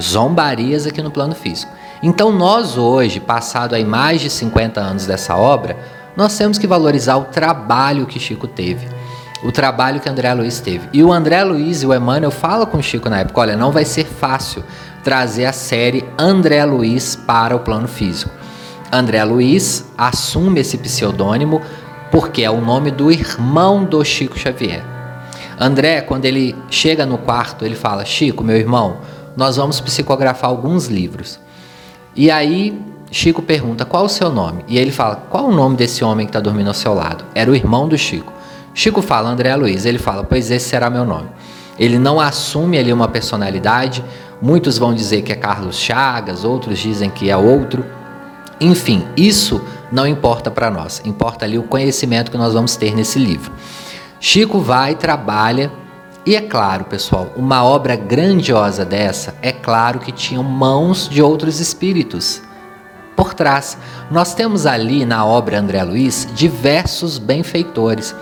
zombarias 0.00 0.86
aqui 0.86 1.02
no 1.02 1.10
plano 1.10 1.34
físico. 1.34 1.72
Então 2.02 2.30
nós 2.30 2.76
hoje, 2.76 3.20
passado 3.20 3.74
aí 3.74 3.84
mais 3.84 4.20
de 4.20 4.28
50 4.28 4.80
anos 4.80 5.06
dessa 5.06 5.36
obra, 5.36 5.76
nós 6.16 6.36
temos 6.36 6.58
que 6.58 6.66
valorizar 6.66 7.16
o 7.16 7.24
trabalho 7.24 8.06
que 8.06 8.20
Chico 8.20 8.46
teve. 8.46 8.86
O 9.42 9.52
trabalho 9.52 10.00
que 10.00 10.08
André 10.08 10.32
Luiz 10.32 10.60
teve. 10.60 10.88
E 10.92 11.04
o 11.04 11.12
André 11.12 11.42
Luiz 11.44 11.82
e 11.82 11.86
o 11.86 11.94
Emmanuel 11.94 12.30
falam 12.30 12.66
com 12.66 12.78
o 12.78 12.82
Chico 12.82 13.10
na 13.10 13.20
época: 13.20 13.40
olha, 13.40 13.56
não 13.56 13.70
vai 13.70 13.84
ser 13.84 14.04
fácil 14.04 14.64
trazer 15.02 15.44
a 15.44 15.52
série 15.52 16.04
André 16.18 16.64
Luiz 16.64 17.14
para 17.14 17.54
o 17.54 17.60
plano 17.60 17.86
físico. 17.86 18.30
André 18.94 19.24
Luiz 19.24 19.84
assume 19.98 20.60
esse 20.60 20.78
pseudônimo 20.78 21.60
porque 22.12 22.44
é 22.44 22.50
o 22.50 22.60
nome 22.60 22.92
do 22.92 23.10
irmão 23.10 23.84
do 23.84 24.04
Chico 24.04 24.38
Xavier. 24.38 24.84
André, 25.58 26.00
quando 26.00 26.26
ele 26.26 26.54
chega 26.70 27.04
no 27.04 27.18
quarto, 27.18 27.64
ele 27.64 27.74
fala: 27.74 28.04
Chico, 28.04 28.44
meu 28.44 28.56
irmão, 28.56 28.98
nós 29.36 29.56
vamos 29.56 29.80
psicografar 29.80 30.48
alguns 30.48 30.86
livros. 30.86 31.40
E 32.14 32.30
aí 32.30 32.80
Chico 33.10 33.42
pergunta 33.42 33.84
qual 33.84 34.04
o 34.04 34.08
seu 34.08 34.30
nome. 34.30 34.64
E 34.68 34.78
ele 34.78 34.92
fala: 34.92 35.16
Qual 35.28 35.46
o 35.46 35.52
nome 35.52 35.76
desse 35.76 36.04
homem 36.04 36.24
que 36.24 36.30
está 36.30 36.40
dormindo 36.40 36.68
ao 36.68 36.74
seu 36.74 36.94
lado? 36.94 37.24
Era 37.34 37.50
o 37.50 37.54
irmão 37.56 37.88
do 37.88 37.98
Chico. 37.98 38.32
Chico 38.72 39.02
fala 39.02 39.28
André 39.28 39.56
Luiz. 39.56 39.84
Ele 39.84 39.98
fala: 39.98 40.22
Pois 40.22 40.52
esse 40.52 40.68
será 40.68 40.88
meu 40.88 41.04
nome. 41.04 41.28
Ele 41.76 41.98
não 41.98 42.20
assume 42.20 42.78
ali 42.78 42.92
uma 42.92 43.08
personalidade. 43.08 44.04
Muitos 44.40 44.78
vão 44.78 44.94
dizer 44.94 45.22
que 45.22 45.32
é 45.32 45.36
Carlos 45.36 45.76
Chagas, 45.76 46.44
outros 46.44 46.78
dizem 46.78 47.10
que 47.10 47.28
é 47.28 47.36
outro. 47.36 47.84
Enfim, 48.64 49.04
isso 49.14 49.60
não 49.92 50.06
importa 50.06 50.50
para 50.50 50.70
nós. 50.70 51.02
Importa 51.04 51.44
ali 51.44 51.58
o 51.58 51.64
conhecimento 51.64 52.30
que 52.30 52.38
nós 52.38 52.54
vamos 52.54 52.76
ter 52.76 52.96
nesse 52.96 53.18
livro. 53.18 53.52
Chico 54.18 54.58
vai, 54.58 54.94
trabalha 54.94 55.70
e 56.24 56.34
é 56.34 56.40
claro, 56.40 56.86
pessoal, 56.86 57.30
uma 57.36 57.62
obra 57.62 57.94
grandiosa 57.94 58.82
dessa, 58.82 59.34
é 59.42 59.52
claro 59.52 59.98
que 59.98 60.10
tinham 60.10 60.42
mãos 60.42 61.06
de 61.06 61.20
outros 61.20 61.60
espíritos 61.60 62.40
por 63.14 63.34
trás. 63.34 63.76
Nós 64.10 64.34
temos 64.34 64.64
ali 64.64 65.04
na 65.04 65.26
obra 65.26 65.60
André 65.60 65.82
Luiz 65.82 66.26
diversos 66.34 67.18
benfeitores. 67.18 68.16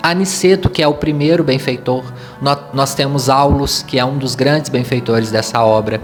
Aniceto, 0.00 0.70
que 0.70 0.80
é 0.80 0.86
o 0.86 0.94
primeiro 0.94 1.42
benfeitor, 1.42 2.04
nós 2.40 2.94
temos 2.94 3.28
Aulus, 3.28 3.82
que 3.82 3.98
é 3.98 4.04
um 4.04 4.16
dos 4.16 4.34
grandes 4.34 4.70
benfeitores 4.70 5.30
dessa 5.30 5.62
obra. 5.62 6.00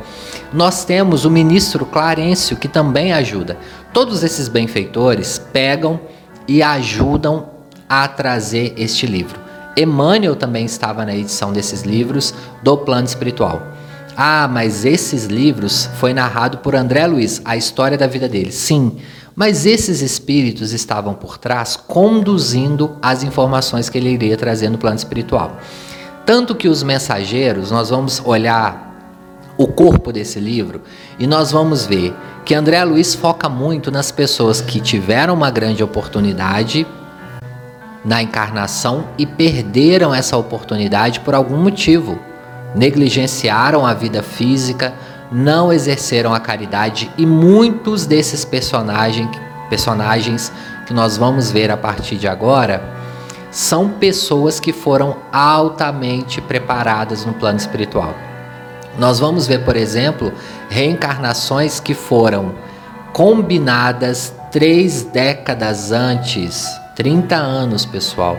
Nós 0.52 0.84
temos 0.84 1.24
o 1.24 1.30
ministro 1.30 1.86
Clarencio, 1.86 2.56
que 2.56 2.68
também 2.68 3.12
ajuda. 3.12 3.56
Todos 3.92 4.22
esses 4.24 4.48
benfeitores 4.48 5.38
pegam 5.38 6.00
e 6.48 6.62
ajudam 6.62 7.48
a 7.88 8.08
trazer 8.08 8.74
este 8.76 9.06
livro. 9.06 9.38
Emmanuel 9.76 10.36
também 10.36 10.64
estava 10.64 11.04
na 11.04 11.14
edição 11.14 11.52
desses 11.52 11.82
livros 11.82 12.34
do 12.62 12.76
plano 12.76 13.06
espiritual. 13.06 13.62
Ah, 14.16 14.48
mas 14.50 14.84
esses 14.84 15.24
livros 15.24 15.88
foi 15.98 16.14
narrado 16.14 16.58
por 16.58 16.76
André 16.76 17.06
Luiz, 17.06 17.42
a 17.44 17.56
história 17.56 17.98
da 17.98 18.06
vida 18.06 18.28
dele. 18.28 18.52
Sim, 18.52 18.98
mas 19.34 19.66
esses 19.66 20.00
espíritos 20.00 20.72
estavam 20.72 21.14
por 21.14 21.38
trás 21.38 21.74
conduzindo 21.74 22.96
as 23.02 23.24
informações 23.24 23.88
que 23.88 23.98
ele 23.98 24.10
iria 24.10 24.36
trazer 24.36 24.68
no 24.68 24.78
plano 24.78 24.96
espiritual. 24.96 25.58
Tanto 26.26 26.54
que 26.54 26.68
os 26.68 26.82
mensageiros, 26.82 27.70
nós 27.70 27.90
vamos 27.90 28.22
olhar 28.24 28.92
o 29.58 29.66
corpo 29.66 30.10
desse 30.10 30.40
livro 30.40 30.80
e 31.18 31.26
nós 31.26 31.52
vamos 31.52 31.86
ver 31.86 32.16
que 32.44 32.54
André 32.54 32.82
Luiz 32.82 33.14
foca 33.14 33.48
muito 33.48 33.90
nas 33.90 34.10
pessoas 34.10 34.60
que 34.60 34.80
tiveram 34.80 35.34
uma 35.34 35.50
grande 35.50 35.84
oportunidade 35.84 36.86
na 38.02 38.22
encarnação 38.22 39.04
e 39.18 39.26
perderam 39.26 40.14
essa 40.14 40.36
oportunidade 40.36 41.20
por 41.20 41.34
algum 41.34 41.58
motivo. 41.58 42.18
Negligenciaram 42.74 43.86
a 43.86 43.92
vida 43.92 44.22
física, 44.22 44.94
não 45.30 45.72
exerceram 45.72 46.34
a 46.34 46.40
caridade 46.40 47.10
e 47.18 47.26
muitos 47.26 48.06
desses 48.06 48.44
personagens, 48.46 49.28
personagens 49.68 50.50
que 50.86 50.94
nós 50.94 51.18
vamos 51.18 51.50
ver 51.50 51.70
a 51.70 51.76
partir 51.76 52.16
de 52.16 52.26
agora 52.26 53.03
são 53.54 53.88
pessoas 53.88 54.58
que 54.58 54.73
foram 54.73 55.16
altamente 55.32 56.40
preparadas 56.40 57.25
no 57.25 57.32
plano 57.34 57.56
espiritual. 57.56 58.12
Nós 58.99 59.20
vamos 59.20 59.46
ver, 59.46 59.64
por 59.64 59.76
exemplo, 59.76 60.32
reencarnações 60.68 61.78
que 61.78 61.94
foram 61.94 62.52
combinadas 63.12 64.34
três 64.50 65.04
décadas 65.04 65.92
antes, 65.92 66.68
30 66.96 67.37
anos, 67.37 67.87
pessoal 67.87 68.37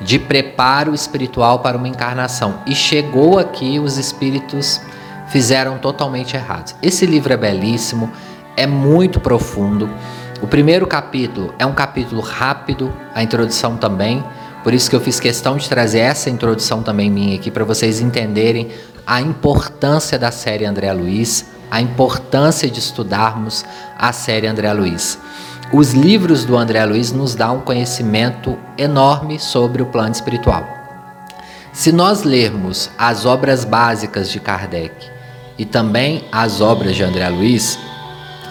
de 0.00 0.18
preparo 0.18 0.94
espiritual 0.94 1.60
para 1.60 1.76
uma 1.76 1.86
encarnação. 1.86 2.60
E 2.66 2.74
chegou 2.74 3.38
aqui, 3.38 3.78
os 3.78 3.98
espíritos 3.98 4.80
fizeram 5.28 5.78
totalmente 5.78 6.34
errados. 6.34 6.74
Esse 6.82 7.06
livro 7.06 7.32
é 7.32 7.36
belíssimo, 7.36 8.10
é 8.56 8.66
muito 8.66 9.20
profundo. 9.20 9.88
O 10.42 10.46
primeiro 10.46 10.86
capítulo 10.86 11.54
é 11.58 11.66
um 11.66 11.74
capítulo 11.74 12.22
rápido, 12.22 12.92
a 13.14 13.22
introdução 13.22 13.76
também. 13.76 14.24
Por 14.62 14.74
isso 14.74 14.90
que 14.90 14.96
eu 14.96 15.00
fiz 15.00 15.18
questão 15.18 15.56
de 15.56 15.68
trazer 15.68 16.00
essa 16.00 16.28
introdução 16.28 16.82
também 16.82 17.10
minha 17.10 17.34
aqui 17.36 17.50
para 17.50 17.64
vocês 17.64 18.00
entenderem 18.00 18.68
a 19.06 19.20
importância 19.20 20.18
da 20.18 20.30
série 20.30 20.66
André 20.66 20.92
Luiz, 20.92 21.46
a 21.70 21.80
importância 21.80 22.70
de 22.70 22.78
estudarmos 22.78 23.64
a 23.98 24.12
série 24.12 24.46
André 24.46 24.70
Luiz. 24.72 25.18
Os 25.72 25.92
livros 25.92 26.44
do 26.44 26.56
André 26.56 26.84
Luiz 26.84 27.10
nos 27.10 27.34
dão 27.34 27.56
um 27.56 27.60
conhecimento 27.60 28.58
enorme 28.76 29.38
sobre 29.38 29.82
o 29.82 29.86
plano 29.86 30.12
espiritual. 30.12 30.66
Se 31.72 31.90
nós 31.90 32.22
lermos 32.22 32.90
as 32.98 33.24
obras 33.24 33.64
básicas 33.64 34.30
de 34.30 34.40
Kardec 34.40 34.94
e 35.56 35.64
também 35.64 36.24
as 36.30 36.60
obras 36.60 36.96
de 36.96 37.02
André 37.02 37.28
Luiz, 37.28 37.78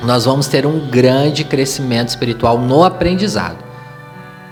nós 0.04 0.26
vamos 0.26 0.48
ter 0.48 0.66
um 0.66 0.90
grande 0.90 1.44
crescimento 1.44 2.10
espiritual 2.10 2.58
no 2.58 2.84
aprendizado. 2.84 3.69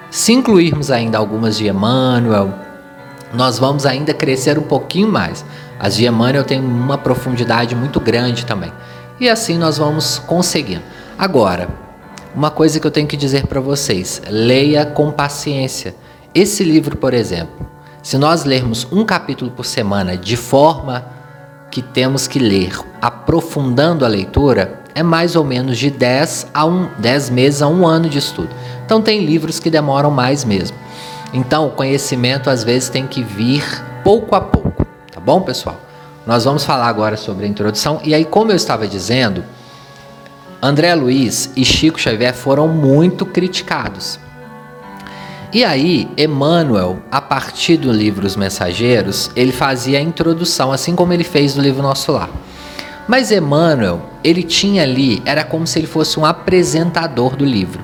Se 0.10 0.32
incluirmos 0.32 0.90
ainda 0.90 1.18
algumas 1.18 1.58
de 1.58 1.68
Emmanuel, 1.68 2.54
nós 3.34 3.60
vamos 3.60 3.86
ainda 3.86 4.14
crescer 4.14 4.58
um 4.58 4.64
pouquinho 4.64 5.10
mais. 5.10 5.44
As 5.80 5.96
de 5.96 6.06
Emmanuel 6.06 6.44
têm 6.44 6.60
uma 6.60 6.98
profundidade 6.98 7.76
muito 7.76 8.00
grande 8.00 8.46
também. 8.46 8.72
E 9.20 9.28
assim 9.30 9.58
nós 9.58 9.78
vamos 9.78 10.20
conseguindo. 10.20 10.84
Agora, 11.18 11.68
uma 12.34 12.50
coisa 12.50 12.80
que 12.80 12.88
eu 12.88 12.92
tenho 12.92 13.08
que 13.08 13.18
dizer 13.18 13.48
para 13.48 13.60
vocês: 13.60 14.22
leia 14.30 14.86
com 14.86 15.12
paciência. 15.12 15.96
Esse 16.34 16.64
livro, 16.64 16.96
por 16.96 17.14
exemplo, 17.14 17.68
se 18.02 18.18
nós 18.18 18.46
lermos 18.46 18.88
um 18.92 19.04
capítulo 19.04 19.52
por 19.52 19.66
semana 19.66 20.16
de 20.16 20.38
forma 20.38 21.06
que 21.70 21.82
temos 21.82 22.28
que 22.28 22.40
ler 22.40 22.80
aprofundando 23.02 24.06
a 24.06 24.08
leitura, 24.08 24.82
é 24.98 25.04
mais 25.04 25.36
ou 25.36 25.44
menos 25.44 25.78
de 25.78 25.92
10 25.92 26.48
a 26.52 26.66
um, 26.66 26.90
10 26.98 27.30
meses 27.30 27.62
a 27.62 27.68
um 27.68 27.86
ano 27.86 28.10
de 28.10 28.18
estudo. 28.18 28.50
Então 28.84 29.00
tem 29.00 29.24
livros 29.24 29.60
que 29.60 29.70
demoram 29.70 30.10
mais 30.10 30.44
mesmo. 30.44 30.76
Então 31.32 31.68
o 31.68 31.70
conhecimento 31.70 32.50
às 32.50 32.64
vezes 32.64 32.90
tem 32.90 33.06
que 33.06 33.22
vir 33.22 33.64
pouco 34.04 34.34
a 34.34 34.42
pouco, 34.42 34.88
tá 35.12 35.20
bom, 35.20 35.42
pessoal? 35.42 35.80
Nós 36.26 36.46
vamos 36.46 36.66
falar 36.66 36.88
agora 36.88 37.16
sobre 37.16 37.46
a 37.46 37.48
introdução 37.48 38.02
e 38.04 38.16
aí 38.16 38.26
como 38.26 38.52
eu 38.52 38.56
estava 38.56 38.88
dizendo, 38.88 39.44
André 40.60 40.96
Luiz 40.96 41.52
e 41.56 41.64
Chico 41.64 42.00
Xavier 42.00 42.34
foram 42.34 42.68
muito 42.68 43.24
criticados. 43.24 44.20
E 45.54 45.64
aí, 45.64 46.10
Emmanuel, 46.18 47.04
a 47.12 47.22
partir 47.22 47.78
do 47.78 47.92
livro 47.92 48.26
Os 48.26 48.36
Mensageiros, 48.36 49.30
ele 49.36 49.52
fazia 49.52 50.00
a 50.00 50.02
introdução, 50.02 50.72
assim 50.72 50.96
como 50.96 51.14
ele 51.14 51.24
fez 51.24 51.56
no 51.56 51.62
livro 51.62 51.84
Nosso 51.84 52.12
Lar. 52.12 52.30
Mas 53.08 53.32
Emmanuel, 53.32 54.02
ele 54.24 54.44
tinha 54.44 54.84
ali, 54.84 55.22
era 55.26 55.44
como 55.44 55.66
se 55.66 55.80
ele 55.80 55.88
fosse 55.88 56.20
um 56.20 56.26
apresentador 56.26 57.36
do 57.36 57.46
livro. 57.46 57.84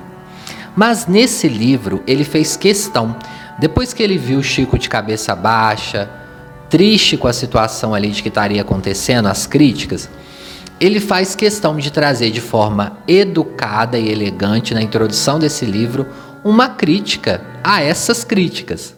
Mas 0.76 1.06
nesse 1.06 1.48
livro, 1.48 2.02
ele 2.06 2.24
fez 2.24 2.56
questão, 2.56 3.16
depois 3.58 3.92
que 3.92 4.02
ele 4.02 4.18
viu 4.18 4.42
Chico 4.42 4.78
de 4.78 4.88
cabeça 4.88 5.34
baixa, 5.34 6.10
triste 6.68 7.16
com 7.16 7.28
a 7.28 7.32
situação 7.32 7.94
ali 7.94 8.10
de 8.10 8.22
que 8.22 8.28
estaria 8.28 8.60
acontecendo, 8.60 9.26
as 9.26 9.46
críticas, 9.46 10.10
ele 10.80 11.00
faz 11.00 11.34
questão 11.34 11.76
de 11.76 11.90
trazer 11.90 12.30
de 12.30 12.40
forma 12.40 12.98
educada 13.06 13.98
e 13.98 14.10
elegante 14.10 14.74
na 14.74 14.82
introdução 14.82 15.38
desse 15.38 15.64
livro 15.64 16.06
uma 16.44 16.68
crítica 16.68 17.40
a 17.62 17.80
essas 17.80 18.24
críticas. 18.24 18.94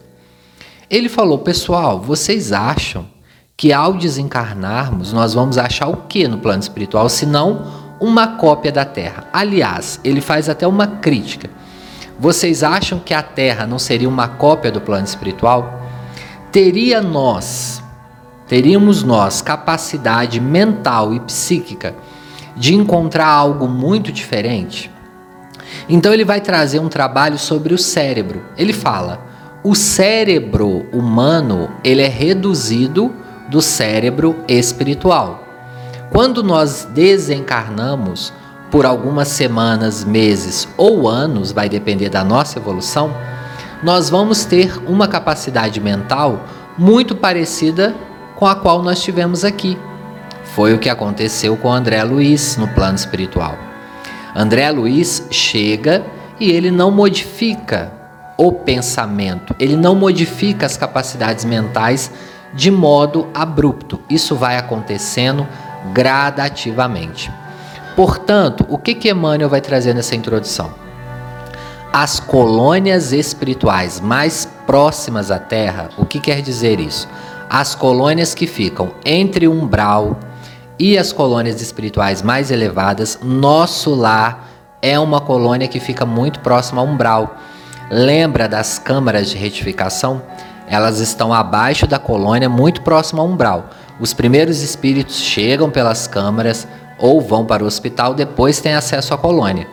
Ele 0.91 1.09
falou: 1.09 1.39
Pessoal, 1.39 2.01
vocês 2.01 2.51
acham 2.51 3.07
que 3.57 3.73
ao 3.73 3.95
desencarnarmos 3.95 5.13
nós 5.13 5.33
vamos 5.33 5.57
achar 5.57 5.89
o 5.89 5.97
que 6.09 6.29
no 6.29 6.39
plano 6.39 6.61
espiritual, 6.61 7.09
se 7.09 7.25
não 7.25 7.87
uma 7.99 8.37
cópia 8.37 8.71
da 8.71 8.85
Terra? 8.85 9.25
Aliás, 9.33 9.99
ele 10.05 10.21
faz 10.21 10.49
até 10.49 10.67
uma 10.67 10.87
crítica. 10.87 11.49
Vocês 12.19 12.63
acham 12.63 12.99
que 12.99 13.15
a 13.15 13.23
Terra 13.23 13.67
não 13.67 13.79
seria 13.79 14.09
uma 14.09 14.29
cópia 14.29 14.71
do 14.71 14.81
plano 14.81 15.07
espiritual? 15.07 15.81
Teria 16.53 17.01
nós, 17.01 17.83
teríamos 18.47 19.03
nós 19.03 19.41
capacidade 19.41 20.39
mental 20.39 21.15
e 21.15 21.21
psíquica 21.21 21.95
de 22.55 22.75
encontrar 22.75 23.29
algo 23.29 23.67
muito 23.67 24.13
diferente? 24.13 24.91
Então 25.89 26.13
ele 26.13 26.25
vai 26.25 26.41
trazer 26.41 26.79
um 26.79 26.89
trabalho 26.89 27.39
sobre 27.39 27.73
o 27.73 27.79
cérebro. 27.79 28.45
Ele 28.57 28.73
fala: 28.73 29.21
o 29.63 29.75
cérebro 29.75 30.87
humano 30.93 31.71
ele 31.83 32.03
é 32.03 32.09
reduzido 32.09 33.15
do 33.49 33.61
cérebro 33.61 34.37
espiritual. 34.49 35.43
Quando 36.11 36.43
nós 36.43 36.89
desencarnamos 36.93 38.33
por 38.71 38.85
algumas 38.87 39.29
semanas, 39.29 40.05
meses 40.05 40.69
ou 40.77 41.09
anos, 41.09 41.53
vai 41.53 41.69
depender 41.69 42.09
da 42.09 42.25
nossa 42.25 42.59
evolução, 42.59 43.15
nós 43.83 44.09
vamos 44.11 44.45
ter 44.45 44.77
uma 44.87 45.07
capacidade 45.07 45.81
mental 45.81 46.45
muito 46.79 47.15
parecida 47.15 47.95
com 48.35 48.47
a 48.47 48.55
qual 48.55 48.83
nós 48.83 49.03
tivemos 49.03 49.45
aqui. 49.45 49.79
Foi 50.45 50.75
o 50.75 50.79
que 50.79 50.89
aconteceu 50.89 51.57
com 51.57 51.73
André 51.73 52.03
Luiz 52.03 52.57
no 52.57 52.69
plano 52.69 52.97
espiritual. 52.97 53.59
André 54.35 54.71
Luiz 54.71 55.27
chega 55.31 56.05
e 56.39 56.51
ele 56.51 56.71
não 56.71 56.91
modifica 56.91 57.93
o 58.37 58.53
pensamento, 58.53 59.55
ele 59.59 59.77
não 59.77 59.95
modifica 59.95 60.67
as 60.67 60.77
capacidades 60.77 61.45
mentais 61.45 62.11
de 62.57 62.71
modo 62.71 63.29
abrupto. 63.35 64.01
Isso 64.09 64.35
vai 64.35 64.57
acontecendo 64.57 65.47
gradativamente. 65.93 67.31
Portanto, 67.95 68.67
o 68.69 68.79
que 68.79 68.95
que 68.95 69.11
Emmanuel 69.11 69.49
vai 69.49 69.61
trazer 69.61 69.95
nessa 69.95 70.17
introdução? 70.17 70.75
As 71.93 72.19
colônias 72.19 73.13
espirituais 73.13 74.01
mais 74.01 74.49
próximas 74.67 75.31
à 75.31 75.39
Terra, 75.39 75.91
o 75.97 76.05
que 76.05 76.19
quer 76.19 76.43
dizer 76.43 76.81
isso? 76.81 77.09
As 77.49 77.75
colônias 77.75 78.35
que 78.35 78.47
ficam 78.47 78.91
entre 79.05 79.47
umbral 79.47 80.19
e 80.79 80.99
as 80.99 81.13
colônias 81.13 81.63
espirituais 81.63 82.21
mais 82.21 82.51
elevadas, 82.51 83.19
nosso 83.23 83.95
lar 83.95 84.47
é 84.83 84.99
uma 84.99 85.21
colônia 85.21 85.69
que 85.69 85.81
fica 85.81 86.05
muito 86.05 86.41
próxima 86.41 86.83
ao 86.83 86.87
umbral. 86.87 87.37
Lembra 87.91 88.49
das 88.49 88.79
câmaras 88.79 89.31
de 89.31 89.37
retificação? 89.39 90.21
Elas 90.69 91.01
estão 91.01 91.33
abaixo 91.33 91.87
da 91.87 91.99
colônia, 91.99 92.49
muito 92.49 92.83
próximo 92.83 93.21
ao 93.21 93.29
umbral. 93.29 93.71
Os 94.01 94.13
primeiros 94.13 94.63
espíritos 94.63 95.17
chegam 95.17 95.71
pelas 95.71 96.07
câmaras 96.07 96.67
ou 96.99 97.21
vão 97.21 97.45
para 97.45 97.63
o 97.63 97.67
hospital, 97.67 98.15
depois 98.15 98.61
têm 98.61 98.75
acesso 98.75 99.15
à 99.15 99.19
colônia. 99.19 99.67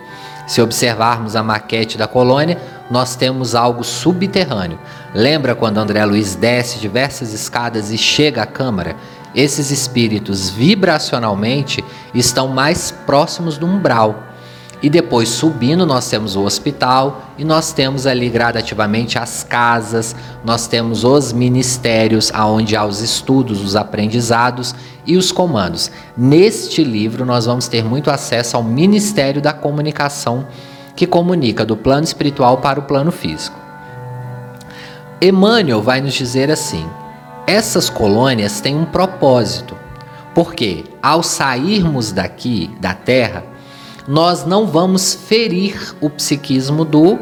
Se 0.46 0.62
observarmos 0.62 1.36
a 1.36 1.44
maquete 1.44 1.98
da 1.98 2.08
colônia, 2.08 2.58
nós 2.92 3.16
temos 3.16 3.56
algo 3.56 3.84
subterrâneo. 3.84 4.78
Lembra 5.14 5.56
quando 5.56 5.78
André 5.78 6.04
Luiz 6.06 6.36
desce 6.36 6.80
diversas 6.80 7.34
escadas 7.34 7.92
e 7.92 7.98
chega 7.98 8.44
à 8.44 8.46
câmara? 8.46 8.96
Esses 9.34 9.72
espíritos 9.72 10.50
vibracionalmente 10.50 11.84
estão 12.14 12.50
mais 12.50 12.92
próximos 12.92 13.58
do 13.58 13.66
umbral. 13.66 14.33
E 14.84 14.90
depois 14.90 15.30
subindo, 15.30 15.86
nós 15.86 16.10
temos 16.10 16.36
o 16.36 16.42
hospital 16.42 17.30
e 17.38 17.46
nós 17.46 17.72
temos 17.72 18.06
ali 18.06 18.28
gradativamente 18.28 19.18
as 19.18 19.42
casas, 19.42 20.14
nós 20.44 20.68
temos 20.68 21.06
os 21.06 21.32
ministérios, 21.32 22.30
aonde 22.34 22.76
há 22.76 22.84
os 22.84 23.00
estudos, 23.00 23.62
os 23.62 23.78
aprendizados 23.78 24.76
e 25.08 25.16
os 25.16 25.32
comandos. 25.32 25.90
Neste 26.18 26.84
livro, 26.84 27.26
nós 27.26 27.46
vamos 27.46 27.70
ter 27.70 27.86
muito 27.86 28.12
acesso 28.12 28.58
ao 28.58 28.64
Ministério 28.64 29.42
da 29.42 29.54
Comunicação, 29.54 30.46
que 30.98 31.08
comunica 31.08 31.64
do 31.64 31.78
plano 31.78 32.04
espiritual 32.04 32.58
para 32.58 32.78
o 32.78 32.84
plano 32.84 33.12
físico. 33.12 33.58
Emmanuel 35.22 35.82
vai 35.82 36.02
nos 36.02 36.14
dizer 36.14 36.52
assim: 36.52 36.86
essas 37.48 37.90
colônias 37.90 38.60
têm 38.60 38.76
um 38.76 38.84
propósito, 38.84 39.78
porque 40.36 40.84
ao 41.02 41.24
sairmos 41.24 42.12
daqui 42.12 42.70
da 42.82 42.94
Terra, 42.94 43.53
nós 44.08 44.46
não 44.46 44.66
vamos 44.66 45.14
ferir 45.14 45.96
o 46.02 46.10
psiquismo 46.10 46.84
do 46.84 47.18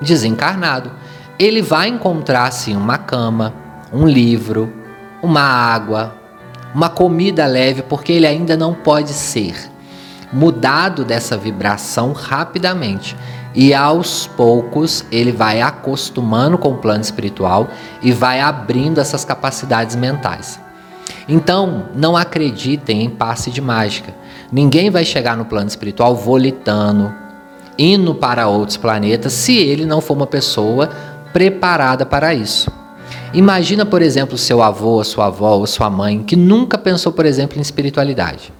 desencarnado. 0.00 0.90
Ele 1.38 1.62
vai 1.62 1.88
encontrar 1.88 2.50
sim 2.52 2.76
uma 2.76 2.98
cama, 2.98 3.52
um 3.92 4.06
livro, 4.06 4.72
uma 5.22 5.40
água, 5.40 6.14
uma 6.74 6.88
comida 6.88 7.46
leve, 7.46 7.82
porque 7.82 8.12
ele 8.12 8.26
ainda 8.26 8.56
não 8.56 8.74
pode 8.74 9.10
ser 9.10 9.70
mudado 10.32 11.04
dessa 11.04 11.36
vibração 11.36 12.12
rapidamente. 12.12 13.16
E 13.52 13.74
aos 13.74 14.28
poucos 14.28 15.04
ele 15.10 15.32
vai 15.32 15.60
acostumando 15.60 16.56
com 16.56 16.70
o 16.70 16.78
plano 16.78 17.00
espiritual 17.00 17.68
e 18.00 18.12
vai 18.12 18.40
abrindo 18.40 19.00
essas 19.00 19.24
capacidades 19.24 19.96
mentais. 19.96 20.60
Então, 21.28 21.88
não 21.94 22.16
acreditem 22.16 23.04
em 23.04 23.10
passe 23.10 23.50
de 23.50 23.60
mágica. 23.60 24.14
Ninguém 24.52 24.90
vai 24.90 25.04
chegar 25.04 25.36
no 25.36 25.44
plano 25.44 25.68
espiritual 25.68 26.16
volitando, 26.16 27.12
indo 27.78 28.14
para 28.14 28.48
outros 28.48 28.76
planetas, 28.76 29.32
se 29.32 29.56
ele 29.56 29.86
não 29.86 30.00
for 30.00 30.14
uma 30.14 30.26
pessoa 30.26 30.90
preparada 31.32 32.04
para 32.04 32.34
isso. 32.34 32.70
Imagina, 33.32 33.86
por 33.86 34.02
exemplo, 34.02 34.36
seu 34.36 34.60
avô, 34.60 35.02
sua 35.04 35.26
avó 35.26 35.56
ou 35.56 35.66
sua 35.66 35.88
mãe, 35.88 36.22
que 36.24 36.34
nunca 36.34 36.76
pensou, 36.76 37.12
por 37.12 37.24
exemplo, 37.24 37.58
em 37.58 37.60
espiritualidade, 37.60 38.52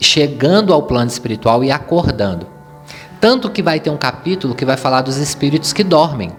chegando 0.00 0.72
ao 0.72 0.84
plano 0.84 1.10
espiritual 1.10 1.64
e 1.64 1.72
acordando. 1.72 2.46
Tanto 3.20 3.50
que 3.50 3.62
vai 3.62 3.80
ter 3.80 3.90
um 3.90 3.96
capítulo 3.96 4.54
que 4.54 4.64
vai 4.64 4.76
falar 4.76 5.02
dos 5.02 5.16
espíritos 5.16 5.72
que 5.72 5.82
dormem. 5.82 6.30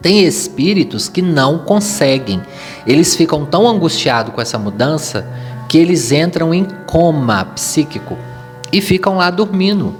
Tem 0.00 0.22
espíritos 0.22 1.08
que 1.08 1.22
não 1.22 1.58
conseguem. 1.58 2.42
Eles 2.86 3.14
ficam 3.16 3.44
tão 3.46 3.66
angustiados 3.66 4.34
com 4.34 4.40
essa 4.40 4.58
mudança 4.58 5.26
que 5.74 5.78
eles 5.78 6.12
entram 6.12 6.54
em 6.54 6.64
coma 6.86 7.46
psíquico 7.46 8.16
e 8.72 8.80
ficam 8.80 9.16
lá 9.16 9.28
dormindo. 9.28 9.92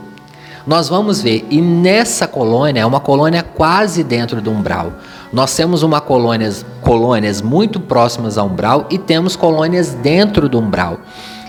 Nós 0.64 0.88
vamos 0.88 1.20
ver, 1.20 1.48
e 1.50 1.60
nessa 1.60 2.28
colônia, 2.28 2.82
é 2.82 2.86
uma 2.86 3.00
colônia 3.00 3.42
quase 3.42 4.04
dentro 4.04 4.40
do 4.40 4.52
umbral. 4.52 4.92
Nós 5.32 5.52
temos 5.56 5.82
uma 5.82 6.00
colônias, 6.00 6.64
colônias 6.80 7.42
muito 7.42 7.80
próximas 7.80 8.38
ao 8.38 8.46
umbral 8.46 8.86
e 8.88 8.98
temos 8.98 9.34
colônias 9.34 9.94
dentro 9.94 10.48
do 10.48 10.60
umbral, 10.60 11.00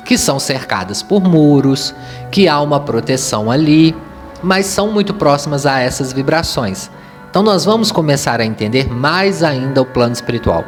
que 0.03 0.17
são 0.17 0.39
cercadas 0.39 1.03
por 1.03 1.21
muros, 1.21 1.93
que 2.31 2.47
há 2.47 2.59
uma 2.61 2.79
proteção 2.79 3.51
ali, 3.51 3.95
mas 4.41 4.65
são 4.65 4.91
muito 4.91 5.13
próximas 5.13 5.67
a 5.67 5.79
essas 5.79 6.11
vibrações. 6.11 6.89
Então 7.29 7.43
nós 7.43 7.63
vamos 7.63 7.91
começar 7.91 8.41
a 8.41 8.45
entender 8.45 8.91
mais 8.91 9.43
ainda 9.43 9.83
o 9.83 9.85
plano 9.85 10.13
espiritual. 10.13 10.65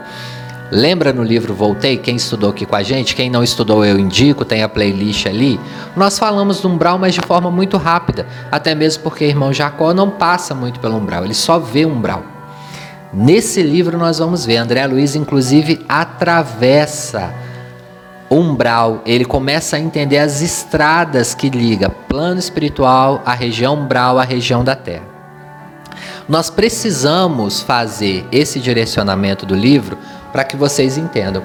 Lembra 0.69 1.13
no 1.13 1.23
livro 1.23 1.53
Voltei? 1.53 1.97
Quem 1.97 2.17
estudou 2.17 2.49
aqui 2.49 2.65
com 2.65 2.75
a 2.75 2.83
gente, 2.83 3.15
quem 3.15 3.29
não 3.29 3.41
estudou 3.41 3.85
eu 3.85 3.97
indico, 3.97 4.43
tem 4.43 4.63
a 4.63 4.69
playlist 4.69 5.25
ali. 5.25 5.57
Nós 5.95 6.19
falamos 6.19 6.59
do 6.59 6.67
umbral, 6.67 6.99
mas 6.99 7.13
de 7.13 7.21
forma 7.21 7.49
muito 7.49 7.77
rápida, 7.77 8.27
até 8.51 8.75
mesmo 8.75 9.03
porque 9.03 9.23
irmão 9.23 9.53
Jacó 9.53 9.93
não 9.93 10.09
passa 10.09 10.53
muito 10.53 10.79
pelo 10.81 10.97
umbral, 10.97 11.23
ele 11.23 11.33
só 11.33 11.57
vê 11.57 11.85
umbral. 11.85 12.21
Nesse 13.13 13.63
livro 13.63 13.97
nós 13.97 14.19
vamos 14.19 14.45
ver, 14.45 14.57
André 14.57 14.85
Luiz 14.85 15.15
inclusive 15.15 15.85
atravessa 15.87 17.33
umbral, 18.29 19.01
ele 19.05 19.23
começa 19.23 19.77
a 19.77 19.79
entender 19.79 20.17
as 20.17 20.41
estradas 20.41 21.33
que 21.33 21.49
liga 21.49 21.89
plano 21.89 22.39
espiritual, 22.39 23.21
a 23.25 23.33
região 23.33 23.75
umbral, 23.75 24.19
a 24.19 24.23
região 24.23 24.65
da 24.65 24.75
terra. 24.75 25.15
Nós 26.27 26.49
precisamos 26.49 27.61
fazer 27.61 28.27
esse 28.33 28.59
direcionamento 28.59 29.45
do 29.45 29.55
livro 29.55 29.97
para 30.31 30.43
que 30.43 30.55
vocês 30.55 30.97
entendam. 30.97 31.43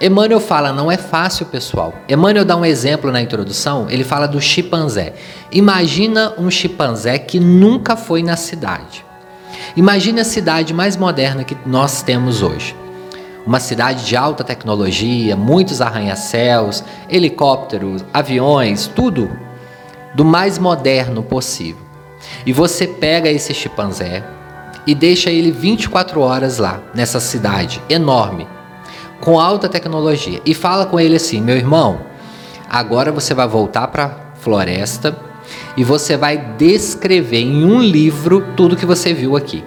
Emmanuel 0.00 0.40
fala, 0.40 0.72
não 0.72 0.90
é 0.90 0.96
fácil, 0.96 1.46
pessoal. 1.46 1.94
Emmanuel 2.08 2.44
dá 2.44 2.56
um 2.56 2.64
exemplo 2.64 3.12
na 3.12 3.20
introdução, 3.22 3.86
ele 3.88 4.02
fala 4.02 4.26
do 4.26 4.40
chimpanzé. 4.40 5.14
Imagina 5.52 6.34
um 6.36 6.50
chimpanzé 6.50 7.18
que 7.18 7.38
nunca 7.38 7.96
foi 7.96 8.22
na 8.22 8.36
cidade. 8.36 9.04
Imagine 9.76 10.20
a 10.20 10.24
cidade 10.24 10.74
mais 10.74 10.96
moderna 10.96 11.44
que 11.44 11.56
nós 11.64 12.02
temos 12.02 12.42
hoje. 12.42 12.74
Uma 13.46 13.60
cidade 13.60 14.04
de 14.04 14.16
alta 14.16 14.42
tecnologia, 14.42 15.36
muitos 15.36 15.80
arranha-céus, 15.80 16.82
helicópteros, 17.08 18.04
aviões, 18.12 18.88
tudo 18.88 19.30
do 20.14 20.24
mais 20.24 20.58
moderno 20.58 21.22
possível. 21.22 21.82
E 22.44 22.52
você 22.52 22.86
pega 22.86 23.30
esse 23.30 23.54
chimpanzé, 23.54 24.22
e 24.86 24.94
deixa 24.94 25.30
ele 25.30 25.50
24 25.50 26.20
horas 26.20 26.58
lá, 26.58 26.80
nessa 26.94 27.20
cidade 27.20 27.80
enorme, 27.88 28.46
com 29.20 29.38
alta 29.38 29.68
tecnologia, 29.68 30.40
e 30.44 30.54
fala 30.54 30.86
com 30.86 30.98
ele 30.98 31.16
assim: 31.16 31.40
meu 31.40 31.56
irmão, 31.56 32.00
agora 32.68 33.12
você 33.12 33.34
vai 33.34 33.46
voltar 33.46 33.88
para 33.88 34.04
a 34.04 34.36
floresta 34.36 35.16
e 35.76 35.84
você 35.84 36.16
vai 36.16 36.36
descrever 36.56 37.40
em 37.40 37.64
um 37.64 37.80
livro 37.80 38.44
tudo 38.56 38.76
que 38.76 38.86
você 38.86 39.14
viu 39.14 39.36
aqui. 39.36 39.64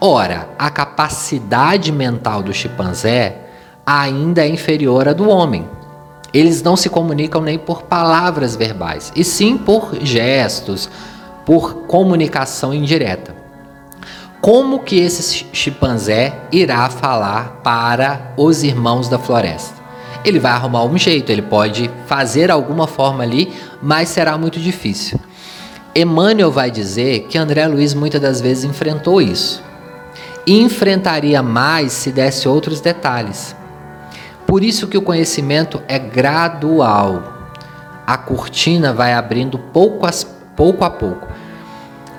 Ora, 0.00 0.48
a 0.58 0.70
capacidade 0.70 1.92
mental 1.92 2.42
do 2.42 2.54
chimpanzé 2.54 3.36
ainda 3.84 4.44
é 4.44 4.48
inferior 4.48 5.08
à 5.08 5.12
do 5.12 5.28
homem. 5.28 5.68
Eles 6.32 6.62
não 6.62 6.76
se 6.76 6.88
comunicam 6.88 7.42
nem 7.42 7.58
por 7.58 7.82
palavras 7.82 8.56
verbais, 8.56 9.12
e 9.14 9.22
sim 9.24 9.58
por 9.58 9.96
gestos, 10.00 10.88
por 11.44 11.86
comunicação 11.86 12.72
indireta. 12.72 13.39
Como 14.40 14.78
que 14.80 14.98
esse 14.98 15.46
chimpanzé 15.52 16.34
irá 16.50 16.88
falar 16.88 17.60
para 17.62 18.32
os 18.38 18.62
irmãos 18.62 19.06
da 19.06 19.18
floresta? 19.18 19.74
Ele 20.24 20.38
vai 20.38 20.52
arrumar 20.52 20.84
um 20.84 20.96
jeito, 20.96 21.30
ele 21.30 21.42
pode 21.42 21.90
fazer 22.06 22.50
alguma 22.50 22.86
forma 22.86 23.22
ali, 23.22 23.52
mas 23.82 24.08
será 24.08 24.38
muito 24.38 24.58
difícil. 24.58 25.20
Emmanuel 25.94 26.50
vai 26.50 26.70
dizer 26.70 27.26
que 27.28 27.36
André 27.36 27.66
Luiz 27.66 27.92
muitas 27.92 28.20
das 28.20 28.40
vezes 28.40 28.64
enfrentou 28.64 29.20
isso. 29.20 29.62
E 30.46 30.58
enfrentaria 30.58 31.42
mais 31.42 31.92
se 31.92 32.10
desse 32.10 32.48
outros 32.48 32.80
detalhes. 32.80 33.54
Por 34.46 34.64
isso 34.64 34.88
que 34.88 34.96
o 34.96 35.02
conhecimento 35.02 35.82
é 35.86 35.98
gradual. 35.98 37.50
A 38.06 38.16
cortina 38.16 38.90
vai 38.90 39.12
abrindo 39.12 39.58
pouco 39.58 40.06
a 40.06 40.90
pouco. 40.90 41.28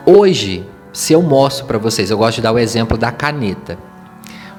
Hoje, 0.05 0.69
se 0.93 1.13
eu 1.13 1.21
mostro 1.21 1.65
para 1.65 1.77
vocês, 1.77 2.11
eu 2.11 2.17
gosto 2.17 2.37
de 2.37 2.41
dar 2.41 2.51
o 2.51 2.59
exemplo 2.59 2.97
da 2.97 3.11
caneta. 3.11 3.77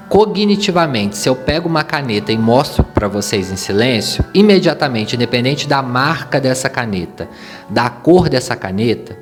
Cognitivamente, 0.09 1.17
se 1.17 1.27
eu 1.27 1.35
pego 1.35 1.67
uma 1.67 1.83
caneta 1.83 2.31
e 2.31 2.37
mostro 2.37 2.83
para 2.83 3.07
vocês 3.07 3.51
em 3.51 3.55
silêncio, 3.55 4.23
imediatamente, 4.33 5.15
independente 5.15 5.67
da 5.67 5.81
marca 5.81 6.39
dessa 6.39 6.69
caneta, 6.69 7.27
da 7.69 7.89
cor 7.89 8.29
dessa 8.29 8.55
caneta, 8.55 9.17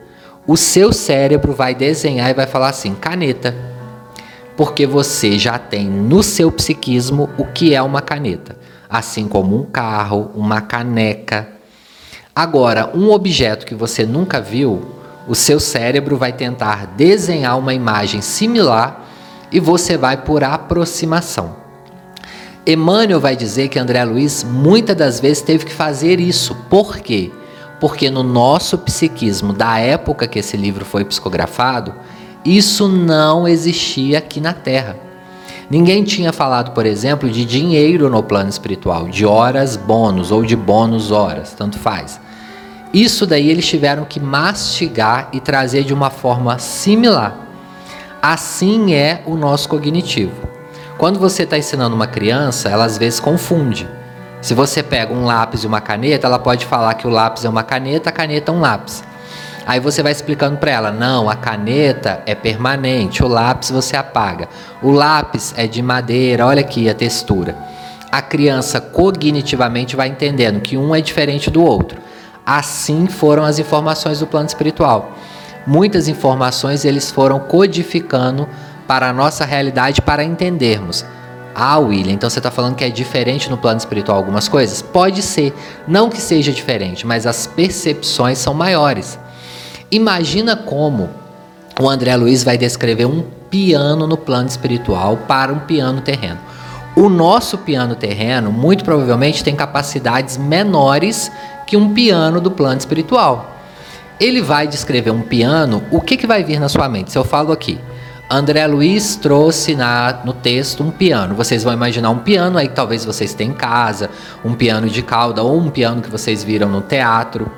o 0.46 0.58
seu 0.58 0.92
cérebro 0.92 1.54
vai 1.54 1.76
desenhar 1.76 2.30
e 2.30 2.34
vai 2.34 2.48
falar 2.48 2.70
assim: 2.70 2.94
caneta. 2.96 3.56
Porque 4.58 4.86
você 4.86 5.40
já 5.40 5.58
tem 5.58 5.88
no 5.88 6.22
seu 6.22 6.52
psiquismo 6.52 7.30
o 7.38 7.46
que 7.46 7.74
é 7.74 7.82
uma 7.82 8.02
caneta, 8.02 8.58
assim 8.90 9.28
como 9.28 9.56
um 9.58 9.64
carro, 9.64 10.30
uma 10.36 10.62
caneca. 10.62 11.48
Agora, 12.36 12.92
um 12.94 13.12
objeto 13.12 13.66
que 13.66 13.76
você 13.76 14.06
nunca 14.06 14.42
viu, 14.42 15.01
o 15.28 15.36
seu 15.36 15.60
cérebro 15.60 16.18
vai 16.18 16.34
tentar 16.34 16.88
desenhar 16.88 17.58
uma 17.58 17.74
imagem 17.74 18.22
similar 18.22 19.06
e 19.52 19.60
você 19.60 19.98
vai 19.98 20.18
por 20.18 20.44
aproximação. 20.44 21.56
Emmanuel 22.66 23.20
vai 23.20 23.36
dizer 23.36 23.70
que 23.70 23.80
André 23.80 24.04
Luiz 24.04 24.44
muitas 24.44 24.96
das 24.96 25.20
vezes 25.20 25.42
teve 25.42 25.66
que 25.66 25.74
fazer 25.74 26.20
isso. 26.20 26.56
Por 26.70 26.98
quê? 27.00 27.32
Porque 27.80 28.10
no 28.10 28.22
nosso 28.22 28.78
psiquismo 28.78 29.52
da 29.52 29.80
época 29.80 30.28
que 30.28 30.40
esse 30.40 30.56
livro 30.56 30.86
foi 30.86 31.04
psicografado, 31.04 31.96
isso 32.46 32.88
não 32.88 33.48
existia 33.48 34.20
aqui 34.20 34.40
na 34.40 34.54
Terra. 34.54 34.96
Ninguém 35.70 36.04
tinha 36.04 36.34
falado, 36.34 36.72
por 36.72 36.86
exemplo, 36.86 37.30
de 37.30 37.46
dinheiro 37.46 38.10
no 38.10 38.22
plano 38.22 38.50
espiritual, 38.50 39.08
de 39.08 39.26
horas 39.26 39.78
bônus 39.78 40.30
ou 40.32 40.44
de 40.44 40.56
bônus 40.56 41.12
horas, 41.12 41.54
tanto 41.54 41.80
faz. 41.80 42.20
Isso 42.94 43.26
daí 43.26 43.50
eles 43.50 43.68
tiveram 43.68 44.04
que 44.04 44.20
mastigar 44.20 45.30
e 45.32 45.40
trazer 45.40 45.84
de 45.84 45.94
uma 45.94 46.10
forma 46.10 46.60
similar. 46.60 47.36
Assim 48.22 48.94
é 48.94 49.24
o 49.26 49.36
nosso 49.36 49.70
cognitivo. 49.70 50.50
Quando 50.98 51.18
você 51.20 51.44
está 51.44 51.58
ensinando 51.58 51.96
uma 51.96 52.06
criança, 52.06 52.70
ela 52.70 52.86
às 52.86 52.98
vezes 52.98 53.20
confunde. 53.20 53.90
Se 54.42 54.54
você 54.54 54.84
pega 54.84 55.14
um 55.14 55.26
lápis 55.26 55.64
e 55.64 55.68
uma 55.68 55.80
caneta, 55.80 56.28
ela 56.28 56.38
pode 56.38 56.66
falar 56.66 56.94
que 56.96 57.08
o 57.08 57.10
lápis 57.10 57.46
é 57.46 57.50
uma 57.50 57.64
caneta, 57.64 58.10
a 58.10 58.14
caneta 58.14 58.52
é 58.52 58.56
um 58.56 58.60
lápis. 58.60 59.04
Aí 59.66 59.80
você 59.80 60.04
vai 60.04 60.12
explicando 60.12 60.58
para 60.58 60.72
ela: 60.72 60.92
não, 60.92 61.30
a 61.30 61.36
caneta 61.36 62.22
é 62.26 62.36
permanente, 62.36 63.24
o 63.24 63.28
lápis 63.28 63.72
você 63.72 63.96
apaga. 63.96 64.50
O 64.82 64.92
lápis 64.92 65.54
é 65.56 65.66
de 65.66 65.82
madeira, 65.82 66.46
olha 66.46 66.62
aqui 66.62 66.90
a 66.90 66.94
textura. 66.94 67.56
A 68.12 68.22
criança 68.22 68.82
cognitivamente 68.82 69.96
vai 69.96 70.10
entendendo 70.10 70.60
que 70.60 70.76
um 70.76 70.94
é 70.94 71.00
diferente 71.00 71.50
do 71.50 71.64
outro. 71.64 72.02
Assim 72.46 73.08
foram 73.08 73.44
as 73.44 73.60
informações 73.60 74.20
do 74.20 74.28
plano 74.28 74.48
espiritual. 74.48 75.12
Muitas 75.66 76.08
informações 76.08 76.86
eles 76.86 77.12
foram 77.12 77.40
codificando 77.40 78.48
para 78.88 79.10
a 79.10 79.14
nossa 79.14 79.46
realidade 79.46 80.02
para 80.02 80.24
entendermos. 80.24 81.06
Ah, 81.54 81.78
William, 81.78 82.14
então 82.14 82.30
você 82.30 82.40
está 82.40 82.50
falando 82.50 82.76
que 82.76 82.84
é 82.84 82.90
diferente 82.90 83.50
no 83.50 83.58
plano 83.58 83.78
espiritual 83.78 84.18
algumas 84.18 84.48
coisas? 84.48 84.82
Pode 84.82 85.22
ser, 85.22 85.54
não 85.88 86.10
que 86.10 86.20
seja 86.20 86.52
diferente, 86.52 87.06
mas 87.06 87.28
as 87.28 87.46
percepções 87.46 88.38
são 88.38 88.54
maiores. 88.54 89.20
Imagina 89.92 90.56
como 90.56 91.10
o 91.80 91.90
André 91.90 92.16
Luiz 92.16 92.44
vai 92.44 92.58
descrever 92.58 93.06
um 93.06 93.24
piano 93.50 94.08
no 94.08 94.16
plano 94.18 94.48
espiritual 94.48 95.18
para 95.28 95.52
um 95.52 95.60
piano 95.60 96.02
terreno. 96.02 96.40
O 96.96 97.10
nosso 97.10 97.58
piano 97.58 97.96
terreno, 97.96 98.52
muito 98.52 98.84
provavelmente, 98.84 99.44
tem 99.44 99.56
capacidades 99.56 100.38
menores 100.38 101.32
que 101.72 101.78
um 101.78 101.94
piano 101.94 102.42
do 102.42 102.52
plano 102.52 102.78
espiritual. 102.78 103.56
Ele 104.20 104.42
vai 104.42 104.68
descrever 104.68 105.10
um 105.10 105.22
piano, 105.22 105.82
o 105.90 106.02
que, 106.02 106.18
que 106.18 106.28
vai 106.28 106.44
vir 106.44 106.60
na 106.60 106.68
sua 106.68 106.90
mente? 106.90 107.14
Se 107.14 107.18
eu 107.18 107.24
falo 107.24 107.54
aqui, 107.54 107.80
André 108.30 108.68
Luiz 108.68 109.16
trouxe 109.16 109.74
na, 109.74 110.20
no 110.26 110.34
texto 110.34 110.84
um 110.84 110.92
piano. 110.92 111.34
Vocês 111.34 111.64
vão 111.64 111.72
imaginar 111.72 112.10
um 112.10 112.18
piano 112.18 112.58
aí 112.58 112.68
que 112.68 112.76
talvez 112.76 113.06
vocês 113.06 113.34
tenham 113.34 113.54
em 113.54 113.56
casa, 113.56 114.10
um 114.44 114.54
piano 114.54 114.90
de 114.90 115.02
cauda 115.02 115.44
ou 115.44 115.58
um 115.58 115.70
piano 115.70 116.02
que 116.02 116.10
vocês 116.10 116.44
viram 116.44 116.68
no 116.68 116.82
teatro. 116.82 117.50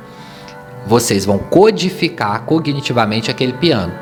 Vocês 0.86 1.26
vão 1.26 1.40
codificar 1.40 2.44
cognitivamente 2.44 3.32
aquele 3.32 3.54
piano. 3.54 3.94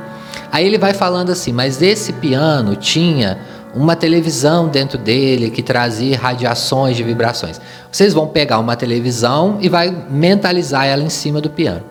Aí 0.52 0.65
ele 0.65 0.78
vai 0.78 0.93
falando 0.93 1.32
assim, 1.32 1.54
mas 1.54 1.82
esse 1.82 2.12
piano 2.12 2.76
tinha 2.76 3.39
uma 3.74 3.96
televisão 3.96 4.68
dentro 4.68 4.98
dele 4.98 5.50
que 5.50 5.64
trazia 5.64 6.18
radiações 6.18 6.98
de 6.98 7.04
vibrações. 7.04 7.60
Vocês 7.92 8.14
vão 8.14 8.28
pegar 8.28 8.60
uma 8.60 8.76
televisão 8.76 9.58
e 9.62 9.70
vai 9.70 9.90
mentalizar 10.10 10.86
ela 10.86 11.04
em 11.04 11.10
cima 11.10 11.40
do 11.40 11.50
piano. 11.50 11.84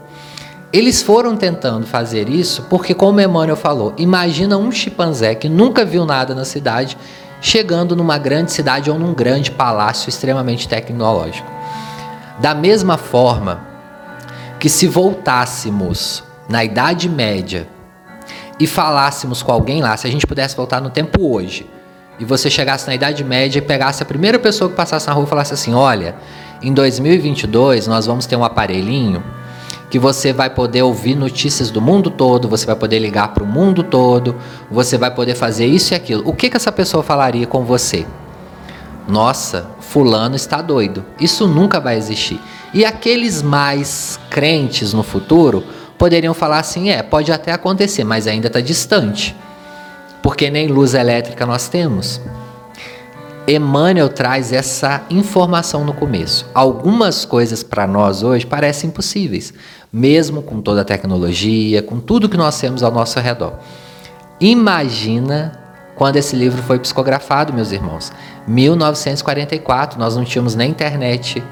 Eles 0.72 1.02
foram 1.02 1.36
tentando 1.36 1.86
fazer 1.86 2.28
isso 2.28 2.66
porque, 2.70 2.94
como 2.94 3.20
Emmanuel 3.20 3.56
falou, 3.56 3.92
imagina 3.96 4.56
um 4.56 4.70
chimpanzé 4.70 5.34
que 5.34 5.48
nunca 5.48 5.84
viu 5.84 6.04
nada 6.06 6.34
na 6.34 6.44
cidade 6.44 6.96
chegando 7.40 7.96
numa 7.96 8.18
grande 8.18 8.52
cidade 8.52 8.90
ou 8.90 8.98
num 8.98 9.14
grande 9.14 9.50
palácio 9.50 10.08
extremamente 10.08 10.68
tecnológico. 10.68 11.50
Da 12.38 12.54
mesma 12.54 12.96
forma 12.96 13.60
que 14.58 14.68
se 14.68 14.86
voltássemos 14.86 16.22
na 16.48 16.62
Idade 16.64 17.08
Média 17.08 17.66
e 18.60 18.66
falássemos 18.66 19.42
com 19.42 19.50
alguém 19.50 19.80
lá, 19.80 19.96
se 19.96 20.06
a 20.06 20.10
gente 20.10 20.26
pudesse 20.26 20.54
voltar 20.54 20.82
no 20.82 20.90
tempo 20.90 21.32
hoje, 21.32 21.66
e 22.18 22.24
você 22.24 22.50
chegasse 22.50 22.86
na 22.86 22.94
Idade 22.94 23.24
Média 23.24 23.58
e 23.58 23.62
pegasse 23.62 24.02
a 24.02 24.06
primeira 24.06 24.38
pessoa 24.38 24.68
que 24.68 24.76
passasse 24.76 25.06
na 25.06 25.14
rua 25.14 25.24
e 25.24 25.26
falasse 25.26 25.54
assim: 25.54 25.72
Olha, 25.72 26.14
em 26.62 26.72
2022 26.74 27.86
nós 27.86 28.04
vamos 28.04 28.26
ter 28.26 28.36
um 28.36 28.44
aparelhinho 28.44 29.24
que 29.88 29.98
você 29.98 30.32
vai 30.32 30.50
poder 30.50 30.82
ouvir 30.82 31.16
notícias 31.16 31.70
do 31.70 31.80
mundo 31.80 32.10
todo, 32.10 32.46
você 32.46 32.66
vai 32.66 32.76
poder 32.76 32.98
ligar 32.98 33.32
para 33.34 33.42
o 33.42 33.46
mundo 33.46 33.82
todo, 33.82 34.36
você 34.70 34.98
vai 34.98 35.10
poder 35.10 35.34
fazer 35.34 35.66
isso 35.66 35.94
e 35.94 35.96
aquilo. 35.96 36.22
O 36.28 36.34
que, 36.34 36.50
que 36.50 36.56
essa 36.56 36.70
pessoa 36.70 37.02
falaria 37.02 37.46
com 37.46 37.64
você? 37.64 38.06
Nossa, 39.08 39.66
Fulano 39.80 40.36
está 40.36 40.62
doido. 40.62 41.04
Isso 41.18 41.48
nunca 41.48 41.80
vai 41.80 41.96
existir. 41.96 42.40
E 42.72 42.84
aqueles 42.84 43.42
mais 43.42 44.20
crentes 44.30 44.92
no 44.92 45.02
futuro 45.02 45.64
poderiam 46.00 46.32
falar 46.32 46.58
assim: 46.60 46.88
é, 46.88 47.02
pode 47.02 47.30
até 47.30 47.52
acontecer, 47.52 48.02
mas 48.04 48.26
ainda 48.26 48.46
está 48.46 48.60
distante, 48.62 49.36
porque 50.22 50.50
nem 50.50 50.66
luz 50.66 50.94
elétrica 50.94 51.44
nós 51.44 51.68
temos. 51.68 52.18
Emmanuel 53.46 54.08
traz 54.08 54.52
essa 54.52 55.02
informação 55.10 55.84
no 55.84 55.92
começo. 55.92 56.46
Algumas 56.54 57.24
coisas 57.24 57.62
para 57.62 57.86
nós 57.86 58.22
hoje 58.22 58.46
parecem 58.46 58.88
impossíveis, 58.88 59.52
mesmo 59.92 60.40
com 60.40 60.62
toda 60.62 60.80
a 60.82 60.84
tecnologia, 60.84 61.82
com 61.82 62.00
tudo 62.00 62.28
que 62.28 62.36
nós 62.36 62.58
temos 62.58 62.82
ao 62.82 62.92
nosso 62.92 63.18
redor. 63.20 63.54
Imagina 64.40 65.52
quando 65.96 66.16
esse 66.16 66.34
livro 66.34 66.62
foi 66.62 66.78
psicografado, 66.78 67.52
meus 67.52 67.72
irmãos. 67.72 68.12
1944, 68.46 69.98
nós 69.98 70.16
não 70.16 70.24
tínhamos 70.24 70.54
nem 70.54 70.70
internet, 70.70 71.42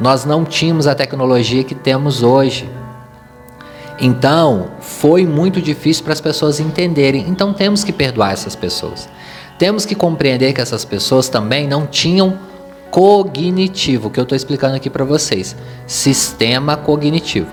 nós 0.00 0.24
não 0.24 0.44
tínhamos 0.44 0.86
a 0.86 0.94
tecnologia 0.94 1.64
que 1.64 1.74
temos 1.74 2.22
hoje. 2.22 2.68
Então, 4.00 4.70
foi 4.80 5.26
muito 5.26 5.60
difícil 5.60 6.04
para 6.04 6.14
as 6.14 6.20
pessoas 6.20 6.58
entenderem. 6.58 7.26
Então, 7.28 7.52
temos 7.52 7.84
que 7.84 7.92
perdoar 7.92 8.32
essas 8.32 8.56
pessoas. 8.56 9.08
Temos 9.58 9.84
que 9.84 9.94
compreender 9.94 10.54
que 10.54 10.60
essas 10.60 10.86
pessoas 10.86 11.28
também 11.28 11.68
não 11.68 11.86
tinham 11.86 12.38
cognitivo, 12.90 14.10
que 14.10 14.18
eu 14.18 14.22
estou 14.22 14.34
explicando 14.34 14.74
aqui 14.74 14.88
para 14.88 15.04
vocês. 15.04 15.54
Sistema 15.86 16.76
cognitivo. 16.76 17.52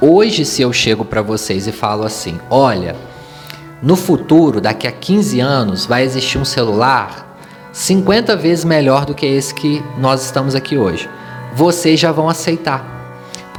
Hoje, 0.00 0.44
se 0.44 0.60
eu 0.60 0.72
chego 0.72 1.04
para 1.04 1.22
vocês 1.22 1.66
e 1.66 1.72
falo 1.72 2.04
assim: 2.04 2.38
olha, 2.50 2.94
no 3.82 3.96
futuro, 3.96 4.60
daqui 4.60 4.86
a 4.86 4.92
15 4.92 5.40
anos, 5.40 5.86
vai 5.86 6.04
existir 6.04 6.38
um 6.38 6.44
celular 6.44 7.36
50 7.72 8.36
vezes 8.36 8.64
melhor 8.64 9.06
do 9.06 9.14
que 9.14 9.24
esse 9.24 9.54
que 9.54 9.82
nós 9.98 10.24
estamos 10.24 10.54
aqui 10.54 10.76
hoje. 10.76 11.08
Vocês 11.54 11.98
já 11.98 12.12
vão 12.12 12.28
aceitar 12.28 13.01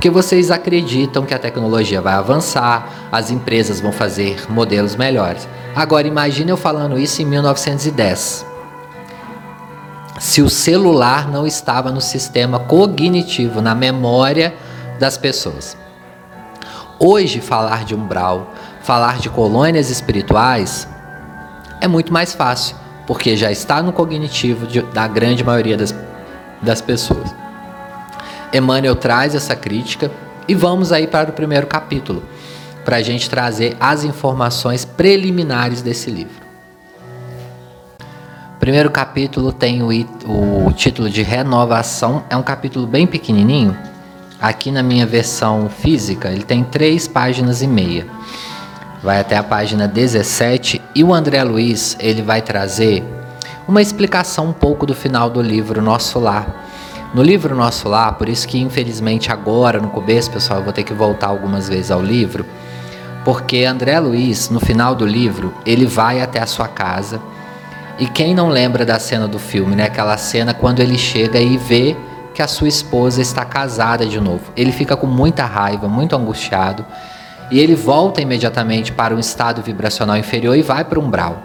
porque 0.03 0.11
vocês 0.11 0.51
acreditam 0.51 1.25
que 1.25 1.33
a 1.33 1.39
tecnologia 1.39 2.01
vai 2.01 2.15
avançar, 2.15 3.07
as 3.09 3.31
empresas 3.31 3.79
vão 3.79 3.93
fazer 3.93 4.51
modelos 4.51 4.97
melhores. 4.97 5.47
Agora 5.73 6.05
imagine 6.05 6.51
eu 6.51 6.57
falando 6.57 6.99
isso 6.99 7.21
em 7.21 7.25
1910. 7.25 8.45
Se 10.19 10.41
o 10.41 10.49
celular 10.49 11.31
não 11.31 11.47
estava 11.47 11.89
no 11.89 12.01
sistema 12.01 12.59
cognitivo, 12.59 13.61
na 13.61 13.73
memória 13.73 14.53
das 14.99 15.17
pessoas. 15.17 15.77
Hoje 16.99 17.39
falar 17.39 17.85
de 17.85 17.95
umbral, 17.95 18.51
falar 18.81 19.19
de 19.19 19.29
colônias 19.29 19.89
espirituais 19.89 20.85
é 21.79 21.87
muito 21.87 22.11
mais 22.11 22.33
fácil, 22.33 22.75
porque 23.07 23.37
já 23.37 23.49
está 23.49 23.81
no 23.81 23.93
cognitivo 23.93 24.67
de, 24.67 24.81
da 24.81 25.07
grande 25.07 25.45
maioria 25.45 25.77
das, 25.77 25.95
das 26.61 26.81
pessoas. 26.81 27.42
Emmanuel 28.53 28.95
traz 28.95 29.33
essa 29.33 29.55
crítica 29.55 30.11
e 30.47 30.53
vamos 30.53 30.91
aí 30.91 31.07
para 31.07 31.31
o 31.31 31.33
primeiro 31.33 31.65
capítulo, 31.65 32.23
para 32.85 32.97
a 32.97 33.01
gente 33.01 33.27
trazer 33.29 33.75
as 33.79 34.03
informações 34.03 34.85
preliminares 34.85 35.81
desse 35.81 36.11
livro. 36.11 36.43
O 38.55 38.59
primeiro 38.59 38.91
capítulo 38.91 39.51
tem 39.51 39.81
o, 39.81 39.89
o 39.89 40.71
título 40.71 41.09
de 41.09 41.23
Renovação, 41.23 42.23
é 42.29 42.37
um 42.37 42.43
capítulo 42.43 42.85
bem 42.85 43.07
pequenininho. 43.07 43.75
Aqui 44.39 44.71
na 44.71 44.83
minha 44.83 45.05
versão 45.05 45.69
física, 45.69 46.29
ele 46.29 46.43
tem 46.43 46.63
três 46.63 47.07
páginas 47.07 47.61
e 47.61 47.67
meia. 47.67 48.05
Vai 49.01 49.19
até 49.19 49.35
a 49.35 49.43
página 49.43 49.87
17 49.87 50.81
e 50.93 51.03
o 51.03 51.13
André 51.13 51.43
Luiz 51.43 51.97
ele 51.99 52.21
vai 52.21 52.41
trazer 52.41 53.03
uma 53.67 53.81
explicação 53.81 54.47
um 54.47 54.53
pouco 54.53 54.85
do 54.85 54.93
final 54.93 55.29
do 55.29 55.41
livro 55.41 55.81
Nosso 55.81 56.19
Lar 56.19 56.62
no 57.13 57.21
livro 57.21 57.55
Nosso 57.55 57.87
Lar, 57.87 58.15
por 58.15 58.27
isso 58.27 58.47
que 58.47 58.59
infelizmente 58.59 59.31
agora, 59.31 59.79
no 59.79 59.89
começo, 59.89 60.31
pessoal, 60.31 60.59
eu 60.59 60.63
vou 60.63 60.73
ter 60.73 60.83
que 60.83 60.93
voltar 60.93 61.27
algumas 61.27 61.69
vezes 61.69 61.91
ao 61.91 62.01
livro, 62.01 62.45
porque 63.23 63.63
André 63.65 63.99
Luiz, 63.99 64.49
no 64.49 64.59
final 64.59 64.95
do 64.95 65.05
livro, 65.05 65.53
ele 65.65 65.85
vai 65.85 66.21
até 66.21 66.39
a 66.39 66.47
sua 66.47 66.67
casa. 66.67 67.21
E 67.99 68.07
quem 68.07 68.33
não 68.33 68.49
lembra 68.49 68.83
da 68.83 68.99
cena 68.99 69.27
do 69.27 69.37
filme, 69.37 69.75
né? 69.75 69.85
Aquela 69.85 70.17
cena 70.17 70.53
quando 70.53 70.79
ele 70.79 70.97
chega 70.97 71.39
e 71.39 71.55
vê 71.55 71.95
que 72.33 72.41
a 72.41 72.47
sua 72.47 72.67
esposa 72.67 73.21
está 73.21 73.45
casada 73.45 74.05
de 74.05 74.19
novo. 74.19 74.51
Ele 74.57 74.71
fica 74.71 74.97
com 74.97 75.05
muita 75.05 75.45
raiva, 75.45 75.87
muito 75.87 76.15
angustiado, 76.15 76.83
e 77.51 77.59
ele 77.59 77.75
volta 77.75 78.21
imediatamente 78.21 78.91
para 78.91 79.15
um 79.15 79.19
estado 79.19 79.61
vibracional 79.61 80.17
inferior 80.17 80.57
e 80.57 80.63
vai 80.63 80.83
para 80.83 80.99
o 80.99 81.03
umbral. 81.03 81.37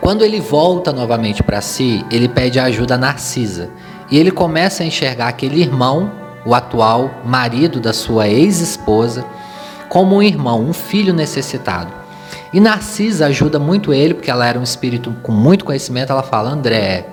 Quando 0.00 0.24
ele 0.24 0.40
volta 0.40 0.92
novamente 0.92 1.42
para 1.42 1.60
si, 1.60 2.04
ele 2.10 2.28
pede 2.28 2.58
ajuda 2.58 2.94
a 2.94 2.98
Narcisa. 2.98 3.70
E 4.12 4.18
ele 4.18 4.30
começa 4.30 4.82
a 4.82 4.86
enxergar 4.86 5.28
aquele 5.28 5.62
irmão, 5.62 6.12
o 6.44 6.54
atual 6.54 7.22
marido 7.24 7.80
da 7.80 7.94
sua 7.94 8.28
ex-esposa, 8.28 9.24
como 9.88 10.16
um 10.16 10.22
irmão, 10.22 10.60
um 10.60 10.74
filho 10.74 11.14
necessitado. 11.14 11.90
E 12.52 12.60
Narcisa 12.60 13.24
ajuda 13.24 13.58
muito 13.58 13.90
ele, 13.94 14.12
porque 14.12 14.30
ela 14.30 14.46
era 14.46 14.58
um 14.58 14.62
espírito 14.62 15.16
com 15.22 15.32
muito 15.32 15.64
conhecimento. 15.64 16.12
Ela 16.12 16.22
fala: 16.22 16.50
André, 16.50 17.06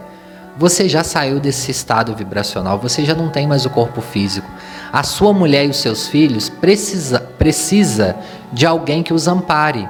você 0.58 0.90
já 0.90 1.02
saiu 1.02 1.40
desse 1.40 1.72
estado 1.72 2.14
vibracional, 2.14 2.78
você 2.78 3.06
já 3.06 3.16
não 3.16 3.30
tem 3.30 3.48
mais 3.48 3.66
o 3.66 3.70
corpo 3.70 4.02
físico. 4.02 4.52
A 4.92 5.02
sua 5.02 5.32
mulher 5.32 5.66
e 5.66 5.70
os 5.70 5.78
seus 5.78 6.10
filhos 6.10 6.50
precisa, 6.50 7.22
precisa 7.22 8.18
de 8.52 8.66
alguém 8.66 9.04
que 9.04 9.14
os 9.14 9.26
ampare. 9.26 9.88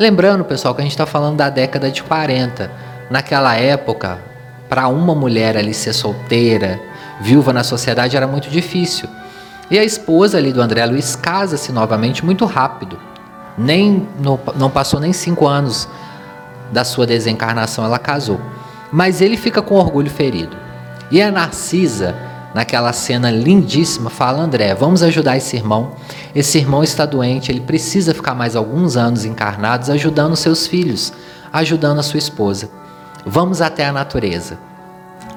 Lembrando, 0.00 0.42
pessoal, 0.42 0.74
que 0.74 0.80
a 0.80 0.84
gente 0.84 0.92
está 0.92 1.04
falando 1.04 1.36
da 1.36 1.50
década 1.50 1.90
de 1.90 2.02
40. 2.02 2.70
Naquela 3.10 3.54
época, 3.56 4.35
para 4.68 4.88
uma 4.88 5.14
mulher 5.14 5.56
ali 5.56 5.72
ser 5.72 5.92
solteira, 5.92 6.80
viúva 7.20 7.52
na 7.52 7.64
sociedade 7.64 8.16
era 8.16 8.26
muito 8.26 8.48
difícil. 8.48 9.08
E 9.70 9.78
a 9.78 9.84
esposa 9.84 10.38
ali 10.38 10.52
do 10.52 10.62
André 10.62 10.84
Luiz 10.86 11.16
casa-se 11.16 11.72
novamente 11.72 12.24
muito 12.24 12.44
rápido. 12.44 12.98
Nem 13.58 14.06
no, 14.20 14.38
não 14.56 14.70
passou 14.70 15.00
nem 15.00 15.12
cinco 15.12 15.46
anos 15.46 15.88
da 16.70 16.84
sua 16.84 17.06
desencarnação 17.06 17.84
ela 17.84 17.98
casou. 17.98 18.40
Mas 18.92 19.20
ele 19.20 19.36
fica 19.36 19.60
com 19.60 19.74
orgulho 19.74 20.10
ferido. 20.10 20.56
E 21.10 21.20
a 21.20 21.30
Narcisa, 21.30 22.14
naquela 22.54 22.92
cena 22.92 23.30
lindíssima, 23.30 24.08
fala: 24.08 24.42
André, 24.42 24.74
vamos 24.74 25.02
ajudar 25.02 25.36
esse 25.36 25.56
irmão. 25.56 25.92
Esse 26.34 26.58
irmão 26.58 26.84
está 26.84 27.04
doente, 27.04 27.50
ele 27.50 27.60
precisa 27.60 28.14
ficar 28.14 28.34
mais 28.34 28.54
alguns 28.54 28.96
anos 28.96 29.24
encarnados 29.24 29.90
ajudando 29.90 30.36
seus 30.36 30.66
filhos, 30.66 31.12
ajudando 31.52 31.98
a 31.98 32.02
sua 32.02 32.18
esposa. 32.18 32.70
Vamos 33.26 33.60
até 33.60 33.84
a 33.84 33.92
natureza. 33.92 34.56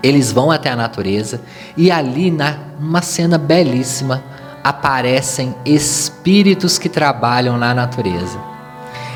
Eles 0.04 0.32
vão 0.32 0.52
até 0.52 0.70
a 0.70 0.76
natureza 0.76 1.42
e 1.76 1.90
ali, 1.90 2.32
numa 2.80 3.02
cena 3.02 3.38
belíssima, 3.38 4.24
aparecem 4.64 5.56
espíritos 5.66 6.78
que 6.78 6.88
trabalham 6.88 7.58
na 7.58 7.74
natureza. 7.74 8.38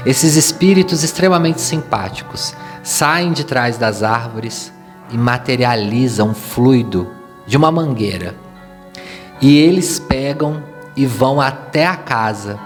Esses 0.06 0.36
espíritos 0.36 1.04
extremamente 1.04 1.62
simpáticos 1.62 2.56
saem 2.82 3.32
de 3.32 3.44
trás 3.44 3.78
das 3.78 4.02
árvores 4.02 4.74
e 5.12 5.18
materializam 5.18 6.34
fluido 6.34 7.08
de 7.46 7.56
uma 7.56 7.72
mangueira. 7.72 8.36
E 9.40 9.58
eles 9.58 10.00
pegam 10.00 10.64
e 10.96 11.06
vão 11.06 11.40
até 11.40 11.86
a 11.86 11.96
casa 11.96 12.60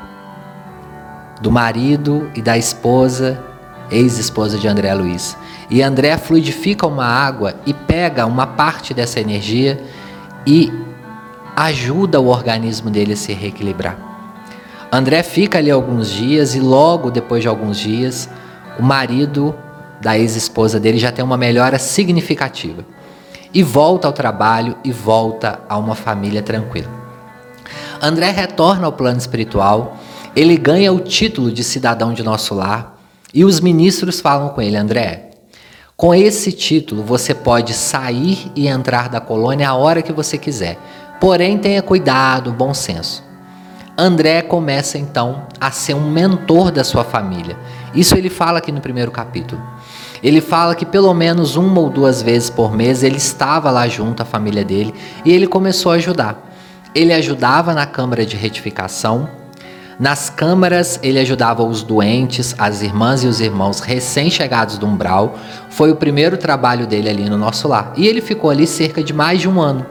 do 1.41 1.51
marido 1.51 2.31
e 2.33 2.41
da 2.41 2.57
esposa, 2.57 3.39
ex-esposa 3.91 4.57
de 4.57 4.67
André 4.67 4.93
Luiz. 4.93 5.37
E 5.69 5.81
André 5.81 6.17
fluidifica 6.17 6.87
uma 6.87 7.05
água 7.05 7.55
e 7.65 7.73
pega 7.73 8.25
uma 8.25 8.47
parte 8.47 8.93
dessa 8.93 9.19
energia 9.19 9.83
e 10.45 10.71
ajuda 11.55 12.21
o 12.21 12.27
organismo 12.27 12.89
dele 12.89 13.13
a 13.13 13.17
se 13.17 13.33
reequilibrar. 13.33 13.97
André 14.91 15.21
fica 15.23 15.57
ali 15.57 15.69
alguns 15.69 16.09
dias 16.09 16.55
e 16.55 16.59
logo 16.59 17.11
depois 17.11 17.41
de 17.41 17.47
alguns 17.47 17.77
dias, 17.77 18.29
o 18.79 18.83
marido 18.83 19.53
da 19.99 20.17
ex-esposa 20.17 20.79
dele 20.79 20.97
já 20.97 21.11
tem 21.11 21.25
uma 21.25 21.35
melhora 21.35 21.77
significativa. 21.77 22.85
E 23.53 23.63
volta 23.63 24.07
ao 24.07 24.13
trabalho 24.13 24.77
e 24.83 24.91
volta 24.91 25.59
a 25.67 25.77
uma 25.77 25.95
família 25.95 26.41
tranquila. 26.41 26.87
André 28.01 28.29
retorna 28.31 28.85
ao 28.85 28.93
plano 28.93 29.17
espiritual, 29.17 29.97
ele 30.35 30.55
ganha 30.55 30.93
o 30.93 30.99
título 30.99 31.51
de 31.51 31.63
cidadão 31.63 32.13
de 32.13 32.23
nosso 32.23 32.53
lar 32.53 32.97
e 33.33 33.43
os 33.43 33.59
ministros 33.59 34.21
falam 34.21 34.49
com 34.49 34.61
ele: 34.61 34.77
André, 34.77 35.26
com 35.97 36.13
esse 36.13 36.51
título, 36.51 37.01
você 37.01 37.33
pode 37.33 37.73
sair 37.73 38.51
e 38.55 38.67
entrar 38.67 39.09
da 39.09 39.19
colônia 39.19 39.67
a 39.67 39.73
hora 39.73 40.03
que 40.03 40.13
você 40.13 40.37
quiser. 40.37 40.77
Porém, 41.19 41.57
tenha 41.57 41.81
cuidado, 41.81 42.51
bom 42.51 42.71
senso. 42.71 43.23
André 43.97 44.43
começa 44.43 44.99
então 44.99 45.47
a 45.59 45.71
ser 45.71 45.95
um 45.95 46.07
mentor 46.07 46.71
da 46.71 46.83
sua 46.83 47.03
família. 47.03 47.57
Isso 47.95 48.15
ele 48.15 48.29
fala 48.29 48.59
aqui 48.59 48.71
no 48.71 48.79
primeiro 48.79 49.09
capítulo. 49.09 49.59
Ele 50.21 50.39
fala 50.39 50.75
que 50.75 50.85
pelo 50.85 51.11
menos 51.15 51.55
uma 51.55 51.81
ou 51.81 51.89
duas 51.89 52.21
vezes 52.21 52.51
por 52.51 52.71
mês 52.71 53.01
ele 53.01 53.17
estava 53.17 53.71
lá 53.71 53.87
junto 53.87 54.21
à 54.21 54.25
família 54.25 54.63
dele 54.63 54.93
e 55.25 55.33
ele 55.33 55.47
começou 55.47 55.91
a 55.91 55.95
ajudar. 55.95 56.47
Ele 56.93 57.11
ajudava 57.11 57.73
na 57.73 57.87
câmara 57.87 58.23
de 58.23 58.35
retificação, 58.35 59.27
nas 59.99 60.29
câmaras, 60.29 60.99
ele 61.01 61.19
ajudava 61.19 61.63
os 61.63 61.81
doentes, 61.81 62.53
as 62.57 62.83
irmãs 62.83 63.23
e 63.23 63.27
os 63.27 63.39
irmãos 63.39 63.79
recém-chegados 63.79 64.77
do 64.77 64.85
umbral. 64.85 65.35
Foi 65.71 65.91
o 65.91 65.95
primeiro 65.95 66.37
trabalho 66.37 66.85
dele 66.85 67.09
ali 67.09 67.27
no 67.27 67.37
nosso 67.37 67.67
lar. 67.67 67.93
E 67.97 68.05
ele 68.05 68.21
ficou 68.21 68.51
ali 68.51 68.67
cerca 68.67 69.03
de 69.03 69.11
mais 69.11 69.41
de 69.41 69.49
um 69.49 69.59
ano. 69.59 69.85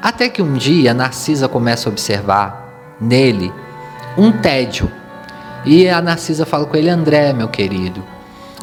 Até 0.00 0.28
que 0.28 0.40
um 0.40 0.54
dia 0.54 0.94
Narcisa 0.94 1.48
começa 1.48 1.88
a 1.88 1.92
observar 1.92 2.96
nele 3.00 3.52
um 4.16 4.30
tédio. 4.30 4.90
E 5.64 5.88
a 5.88 6.00
Narcisa 6.00 6.46
fala 6.46 6.64
com 6.66 6.76
ele: 6.76 6.88
André, 6.88 7.32
meu 7.32 7.48
querido, 7.48 8.04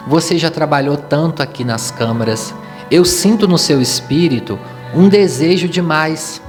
você 0.08 0.38
já 0.38 0.50
trabalhou 0.50 0.96
tanto 0.96 1.44
aqui 1.44 1.66
nas 1.66 1.92
câmaras. 1.92 2.54
Eu 2.90 3.04
sinto 3.04 3.46
no 3.46 3.58
seu 3.58 3.82
espírito 3.82 4.58
um 4.94 5.10
desejo 5.10 5.68
de 5.68 5.82
mais. 5.82 6.42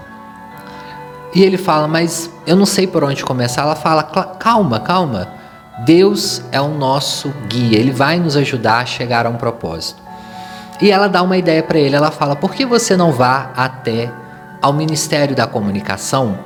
E 1.37 1.45
ele 1.45 1.59
fala, 1.59 1.87
mas 1.87 2.31
eu 2.47 2.57
não 2.57 2.65
sei 2.65 2.87
por 2.87 3.05
onde 3.05 3.23
começar. 3.23 3.61
Ela 3.61 3.77
fala, 3.77 4.03
calma, 4.03 4.81
calma. 4.81 5.29
Deus 5.85 6.41
é 6.51 6.59
o 6.59 6.69
nosso 6.69 7.31
guia, 7.47 7.79
ele 7.79 7.91
vai 7.91 8.19
nos 8.19 8.39
ajudar 8.39 8.79
a 8.79 8.87
chegar 8.87 9.27
a 9.27 9.29
um 9.29 9.37
propósito. 9.37 10.01
E 10.81 10.91
ela 10.91 11.11
dá 11.11 11.23
uma 11.23 11.37
ideia 11.37 11.63
para 11.63 11.79
ele. 11.79 11.95
Ela 11.95 12.11
fala: 12.11 12.35
por 12.35 12.55
que 12.55 12.65
você 12.65 12.97
não 12.97 13.13
vá 13.13 13.51
até 13.55 14.11
ao 14.63 14.73
Ministério 14.73 15.37
da 15.37 15.47
Comunicação 15.47 16.39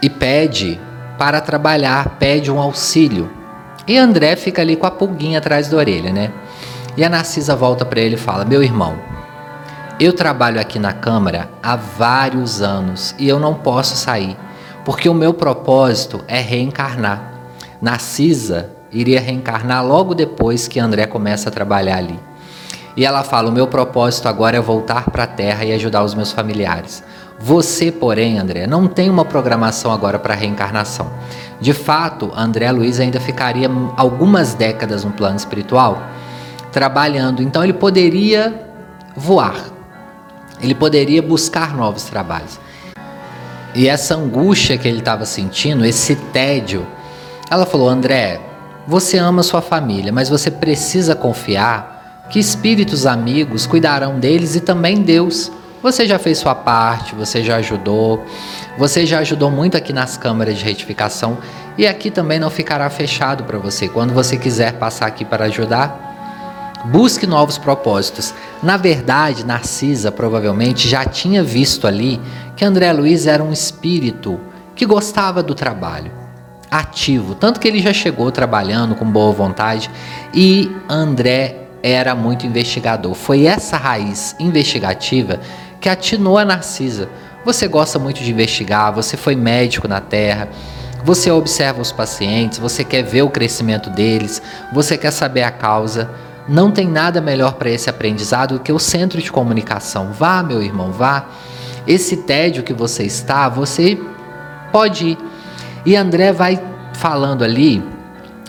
e 0.00 0.08
pede 0.08 0.80
para 1.18 1.42
trabalhar, 1.42 2.16
pede 2.18 2.50
um 2.50 2.58
auxílio? 2.58 3.30
E 3.86 3.98
André 3.98 4.36
fica 4.36 4.62
ali 4.62 4.74
com 4.74 4.86
a 4.86 4.90
pulguinha 4.90 5.38
atrás 5.38 5.68
da 5.68 5.76
orelha, 5.76 6.10
né? 6.10 6.32
E 6.96 7.04
a 7.04 7.10
Narcisa 7.10 7.54
volta 7.54 7.84
para 7.84 8.00
ele 8.00 8.14
e 8.14 8.18
fala: 8.18 8.42
Meu 8.42 8.62
irmão, 8.62 8.96
eu 9.98 10.12
trabalho 10.12 10.60
aqui 10.60 10.78
na 10.78 10.92
Câmara 10.92 11.48
há 11.62 11.74
vários 11.74 12.60
anos 12.60 13.14
e 13.18 13.28
eu 13.28 13.40
não 13.40 13.54
posso 13.54 13.96
sair, 13.96 14.36
porque 14.84 15.08
o 15.08 15.14
meu 15.14 15.32
propósito 15.32 16.22
é 16.28 16.40
reencarnar. 16.40 17.32
Narcisa 17.80 18.70
iria 18.92 19.20
reencarnar 19.20 19.84
logo 19.86 20.14
depois 20.14 20.68
que 20.68 20.78
André 20.78 21.06
começa 21.06 21.48
a 21.48 21.52
trabalhar 21.52 21.96
ali. 21.96 22.18
E 22.96 23.04
ela 23.04 23.22
fala: 23.22 23.48
O 23.48 23.52
meu 23.52 23.66
propósito 23.66 24.28
agora 24.28 24.56
é 24.56 24.60
voltar 24.60 25.10
para 25.10 25.24
a 25.24 25.26
Terra 25.26 25.64
e 25.64 25.72
ajudar 25.72 26.02
os 26.04 26.14
meus 26.14 26.32
familiares. 26.32 27.02
Você, 27.38 27.92
porém, 27.92 28.38
André, 28.38 28.66
não 28.66 28.86
tem 28.86 29.10
uma 29.10 29.24
programação 29.24 29.92
agora 29.92 30.18
para 30.18 30.34
reencarnação. 30.34 31.10
De 31.60 31.72
fato, 31.72 32.32
André 32.34 32.70
Luiz 32.70 32.98
ainda 32.98 33.20
ficaria 33.20 33.70
algumas 33.96 34.54
décadas 34.54 35.04
no 35.04 35.10
plano 35.10 35.36
espiritual 35.36 36.02
trabalhando, 36.72 37.42
então 37.42 37.64
ele 37.64 37.72
poderia 37.72 38.68
voar, 39.16 39.54
ele 40.60 40.74
poderia 40.74 41.22
buscar 41.22 41.76
novos 41.76 42.04
trabalhos. 42.04 42.58
E 43.74 43.88
essa 43.88 44.14
angústia 44.14 44.78
que 44.78 44.88
ele 44.88 45.00
estava 45.00 45.26
sentindo, 45.26 45.84
esse 45.84 46.16
tédio, 46.16 46.86
ela 47.50 47.66
falou: 47.66 47.88
André, 47.88 48.40
você 48.86 49.18
ama 49.18 49.42
sua 49.42 49.60
família, 49.60 50.12
mas 50.12 50.28
você 50.28 50.50
precisa 50.50 51.14
confiar 51.14 52.24
que 52.30 52.38
espíritos 52.38 53.06
amigos 53.06 53.66
cuidarão 53.66 54.18
deles 54.18 54.54
e 54.54 54.60
também 54.60 55.02
Deus. 55.02 55.50
Você 55.82 56.06
já 56.06 56.18
fez 56.18 56.38
sua 56.38 56.54
parte, 56.54 57.14
você 57.14 57.44
já 57.44 57.56
ajudou, 57.56 58.24
você 58.78 59.04
já 59.06 59.18
ajudou 59.18 59.50
muito 59.50 59.76
aqui 59.76 59.92
nas 59.92 60.16
câmaras 60.16 60.56
de 60.56 60.64
retificação 60.64 61.38
e 61.78 61.86
aqui 61.86 62.10
também 62.10 62.40
não 62.40 62.50
ficará 62.50 62.88
fechado 62.88 63.44
para 63.44 63.58
você. 63.58 63.88
Quando 63.88 64.12
você 64.12 64.36
quiser 64.36 64.72
passar 64.74 65.06
aqui 65.06 65.24
para 65.24 65.44
ajudar, 65.44 66.05
busque 66.90 67.26
novos 67.26 67.58
propósitos. 67.58 68.34
Na 68.62 68.76
verdade, 68.76 69.44
Narcisa 69.44 70.10
provavelmente 70.12 70.88
já 70.88 71.04
tinha 71.04 71.42
visto 71.42 71.86
ali 71.86 72.20
que 72.56 72.64
André 72.64 72.92
Luiz 72.92 73.26
era 73.26 73.42
um 73.42 73.52
espírito 73.52 74.40
que 74.74 74.86
gostava 74.86 75.42
do 75.42 75.54
trabalho, 75.54 76.12
ativo, 76.70 77.34
tanto 77.34 77.58
que 77.58 77.66
ele 77.66 77.80
já 77.80 77.92
chegou 77.92 78.30
trabalhando 78.30 78.94
com 78.94 79.04
boa 79.04 79.32
vontade 79.32 79.90
e 80.34 80.70
André 80.88 81.68
era 81.82 82.14
muito 82.14 82.46
investigador. 82.46 83.14
Foi 83.14 83.46
essa 83.46 83.76
raiz 83.76 84.34
investigativa 84.38 85.40
que 85.80 85.88
atinou 85.88 86.38
a 86.38 86.44
Narcisa. 86.44 87.08
Você 87.44 87.68
gosta 87.68 87.98
muito 87.98 88.22
de 88.22 88.30
investigar, 88.30 88.92
você 88.92 89.16
foi 89.16 89.36
médico 89.36 89.86
na 89.86 90.00
Terra, 90.00 90.48
você 91.04 91.30
observa 91.30 91.80
os 91.80 91.92
pacientes, 91.92 92.58
você 92.58 92.82
quer 92.82 93.02
ver 93.02 93.22
o 93.22 93.30
crescimento 93.30 93.88
deles, 93.88 94.42
você 94.72 94.98
quer 94.98 95.12
saber 95.12 95.44
a 95.44 95.50
causa. 95.50 96.10
Não 96.48 96.70
tem 96.70 96.86
nada 96.86 97.20
melhor 97.20 97.54
para 97.54 97.70
esse 97.70 97.90
aprendizado 97.90 98.54
do 98.54 98.60
que 98.60 98.72
o 98.72 98.78
centro 98.78 99.20
de 99.20 99.32
comunicação. 99.32 100.12
Vá, 100.12 100.42
meu 100.42 100.62
irmão, 100.62 100.92
vá. 100.92 101.26
Esse 101.86 102.18
tédio 102.18 102.62
que 102.62 102.72
você 102.72 103.04
está, 103.04 103.48
você 103.48 103.98
pode 104.72 105.08
ir. 105.08 105.18
E 105.84 105.96
André 105.96 106.32
vai 106.32 106.60
falando 106.94 107.44
ali, 107.44 107.82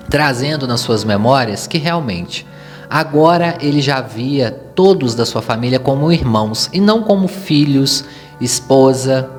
trazendo 0.10 0.68
nas 0.68 0.80
suas 0.80 1.04
memórias 1.04 1.68
que 1.68 1.78
realmente 1.78 2.48
agora 2.90 3.58
ele 3.60 3.82
já 3.82 4.02
via 4.02 4.52
todos 4.52 5.14
da 5.14 5.26
sua 5.26 5.42
família 5.42 5.80
como 5.80 6.12
irmãos 6.12 6.70
e 6.72 6.80
não 6.80 7.04
como 7.04 7.28
filhos, 7.28 8.06
esposa. 8.40 9.30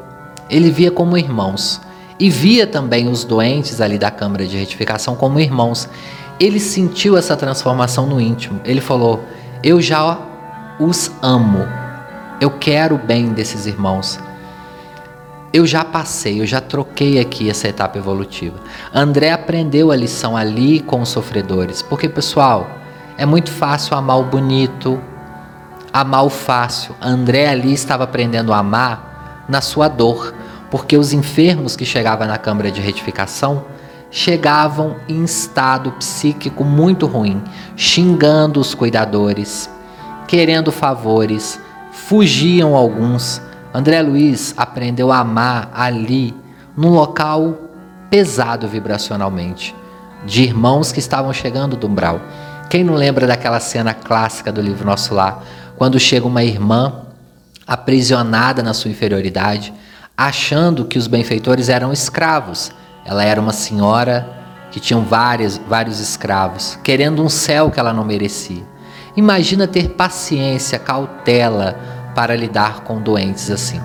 Ele 0.50 0.70
via 0.70 0.90
como 0.90 1.16
irmãos 1.16 1.80
e 2.18 2.28
via 2.30 2.66
também 2.66 3.08
os 3.08 3.24
doentes 3.24 3.80
ali 3.80 3.98
da 3.98 4.10
câmara 4.10 4.46
de 4.46 4.56
retificação 4.56 5.14
como 5.14 5.38
irmãos. 5.40 5.88
Ele 6.40 6.60
sentiu 6.60 7.16
essa 7.16 7.36
transformação 7.36 8.06
no 8.06 8.20
íntimo. 8.20 8.60
Ele 8.64 8.80
falou: 8.80 9.24
Eu 9.62 9.80
já 9.80 10.18
os 10.78 11.10
amo. 11.20 11.66
Eu 12.40 12.50
quero 12.50 12.94
o 12.94 12.98
bem 12.98 13.30
desses 13.30 13.66
irmãos. 13.66 14.18
Eu 15.52 15.66
já 15.66 15.84
passei, 15.84 16.40
eu 16.40 16.46
já 16.46 16.60
troquei 16.60 17.18
aqui 17.18 17.48
essa 17.48 17.66
etapa 17.66 17.96
evolutiva. 17.96 18.58
André 18.94 19.32
aprendeu 19.32 19.90
a 19.90 19.96
lição 19.96 20.36
ali 20.36 20.78
com 20.80 21.00
os 21.00 21.08
sofredores, 21.08 21.80
porque 21.80 22.06
pessoal, 22.08 22.68
é 23.16 23.24
muito 23.24 23.50
fácil 23.50 23.96
amar 23.96 24.20
o 24.20 24.24
bonito, 24.24 25.00
amar 25.92 26.24
o 26.24 26.30
fácil. 26.30 26.94
André 27.00 27.48
ali 27.48 27.72
estava 27.72 28.04
aprendendo 28.04 28.52
a 28.52 28.58
amar 28.58 29.44
na 29.48 29.62
sua 29.62 29.88
dor, 29.88 30.34
porque 30.70 30.98
os 30.98 31.14
enfermos 31.14 31.74
que 31.74 31.84
chegavam 31.86 32.28
na 32.28 32.36
câmara 32.36 32.70
de 32.70 32.82
retificação 32.82 33.64
chegavam 34.10 34.96
em 35.08 35.24
estado 35.24 35.92
psíquico 35.92 36.64
muito 36.64 37.06
ruim, 37.06 37.42
xingando 37.76 38.60
os 38.60 38.74
cuidadores, 38.74 39.70
querendo 40.26 40.72
favores, 40.72 41.60
fugiam 41.92 42.74
alguns. 42.74 43.42
André 43.72 44.00
Luiz 44.02 44.54
aprendeu 44.56 45.12
a 45.12 45.18
amar 45.18 45.70
ali, 45.74 46.34
num 46.76 46.90
local 46.90 47.56
pesado 48.08 48.66
vibracionalmente, 48.66 49.74
de 50.24 50.42
irmãos 50.42 50.90
que 50.90 50.98
estavam 50.98 51.32
chegando 51.32 51.76
do 51.76 51.86
umbral. 51.86 52.20
Quem 52.70 52.84
não 52.84 52.94
lembra 52.94 53.26
daquela 53.26 53.60
cena 53.60 53.94
clássica 53.94 54.52
do 54.52 54.60
livro 54.60 54.86
Nosso 54.86 55.14
Lar, 55.14 55.42
quando 55.76 55.98
chega 55.98 56.26
uma 56.26 56.42
irmã 56.42 57.02
aprisionada 57.66 58.62
na 58.62 58.72
sua 58.72 58.90
inferioridade, 58.90 59.72
achando 60.16 60.84
que 60.84 60.98
os 60.98 61.06
benfeitores 61.06 61.68
eram 61.68 61.92
escravos. 61.92 62.72
Ela 63.08 63.24
era 63.24 63.40
uma 63.40 63.54
senhora 63.54 64.28
que 64.70 64.78
tinha 64.78 65.00
vários, 65.00 65.56
vários 65.56 65.98
escravos, 65.98 66.78
querendo 66.84 67.24
um 67.24 67.28
céu 67.30 67.70
que 67.70 67.80
ela 67.80 67.92
não 67.92 68.04
merecia. 68.04 68.62
Imagina 69.16 69.66
ter 69.66 69.88
paciência, 69.88 70.78
cautela 70.78 71.74
para 72.14 72.36
lidar 72.36 72.80
com 72.82 73.00
doentes 73.00 73.50
assim. 73.50 73.80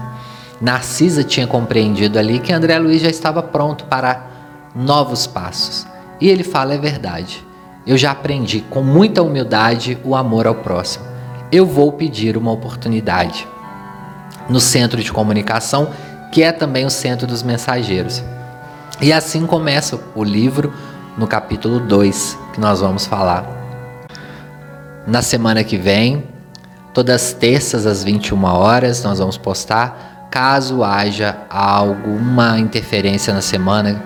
Narcisa 0.60 1.24
tinha 1.24 1.48
compreendido 1.48 2.20
ali 2.20 2.38
que 2.40 2.52
André 2.52 2.78
Luiz 2.78 3.02
já 3.02 3.10
estava 3.10 3.42
pronto 3.42 3.86
para 3.86 4.28
novos 4.76 5.26
passos. 5.26 5.88
E 6.20 6.28
ele 6.30 6.44
fala: 6.44 6.74
é 6.74 6.78
verdade. 6.78 7.46
Eu 7.88 7.98
já 7.98 8.12
aprendi 8.12 8.60
com 8.70 8.82
muita 8.82 9.24
humildade 9.24 9.98
o 10.04 10.16
amor 10.16 10.48
ao 10.48 10.56
próximo. 10.56 11.06
Eu 11.50 11.66
vou 11.66 11.94
pedir 11.94 12.36
uma 12.36 12.52
oportunidade 12.52 13.48
no 14.50 14.60
centro 14.60 15.02
de 15.02 15.12
comunicação 15.14 15.90
que 16.32 16.44
é 16.44 16.52
também 16.52 16.86
o 16.86 16.90
centro 16.90 17.26
dos 17.26 17.42
mensageiros. 17.44 18.24
E 19.01 19.12
assim 19.12 19.45
começa 19.45 19.99
o 20.15 20.23
livro 20.23 20.73
no 21.17 21.27
capítulo 21.27 21.79
2, 21.79 22.38
que 22.53 22.60
nós 22.60 22.79
vamos 22.79 23.06
falar. 23.06 23.45
Na 25.06 25.21
semana 25.21 25.63
que 25.63 25.77
vem, 25.77 26.23
todas 26.93 27.15
as 27.15 27.34
terças 27.34 27.86
às 27.86 28.03
21 28.03 28.43
horas, 28.45 29.03
nós 29.03 29.19
vamos 29.19 29.38
postar. 29.38 30.27
Caso 30.32 30.84
haja 30.84 31.38
alguma 31.49 32.58
interferência 32.60 33.34
na 33.34 33.41
semana, 33.41 34.01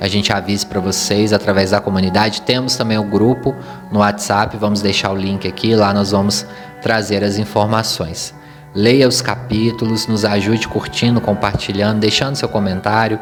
a 0.00 0.08
gente 0.08 0.32
avise 0.32 0.64
para 0.64 0.80
vocês 0.80 1.32
através 1.32 1.72
da 1.72 1.80
comunidade. 1.80 2.40
Temos 2.40 2.74
também 2.74 2.96
o 2.96 3.04
grupo 3.04 3.54
no 3.92 3.98
WhatsApp, 3.98 4.56
vamos 4.56 4.80
deixar 4.80 5.10
o 5.10 5.16
link 5.16 5.46
aqui, 5.46 5.76
lá 5.76 5.92
nós 5.92 6.12
vamos 6.12 6.46
trazer 6.80 7.22
as 7.22 7.36
informações. 7.36 8.34
Leia 8.74 9.06
os 9.06 9.20
capítulos, 9.20 10.06
nos 10.06 10.24
ajude 10.24 10.66
curtindo, 10.68 11.20
compartilhando, 11.20 12.00
deixando 12.00 12.36
seu 12.36 12.48
comentário. 12.48 13.20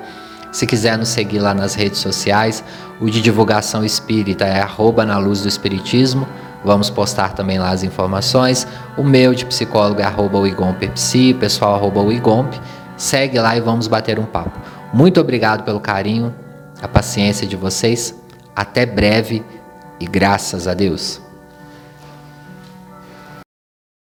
Se 0.50 0.66
quiser 0.66 0.96
nos 0.96 1.08
seguir 1.08 1.40
lá 1.40 1.52
nas 1.52 1.74
redes 1.74 1.98
sociais, 1.98 2.64
o 3.00 3.11
de 3.11 3.20
divulgação 3.20 3.84
espírita 3.84 4.44
é 4.44 4.61
arroba 4.61 5.04
na 5.04 5.18
luz 5.18 5.42
do 5.42 5.48
espiritismo. 5.48 6.26
Vamos 6.64 6.90
postar 6.90 7.34
também 7.34 7.58
lá 7.58 7.70
as 7.70 7.82
informações. 7.82 8.66
O 8.96 9.04
meu 9.04 9.34
de 9.34 9.44
psicólogo 9.46 10.00
é 10.00 10.04
arroba 10.04 10.38
o 10.38 10.46
pessoal 11.34 11.74
arroba 11.74 12.00
o 12.00 12.12
Segue 12.96 13.38
lá 13.38 13.56
e 13.56 13.61
vamos 13.61 13.87
bater 13.87 14.18
um 14.18 14.24
papo. 14.24 14.58
Muito 14.92 15.20
obrigado 15.20 15.62
pelo 15.62 15.78
carinho, 15.78 16.34
a 16.82 16.88
paciência 16.88 17.46
de 17.46 17.54
vocês. 17.54 18.14
Até 18.56 18.84
breve 18.84 19.44
e 20.00 20.06
graças 20.06 20.66
a 20.66 20.74
Deus. 20.74 21.27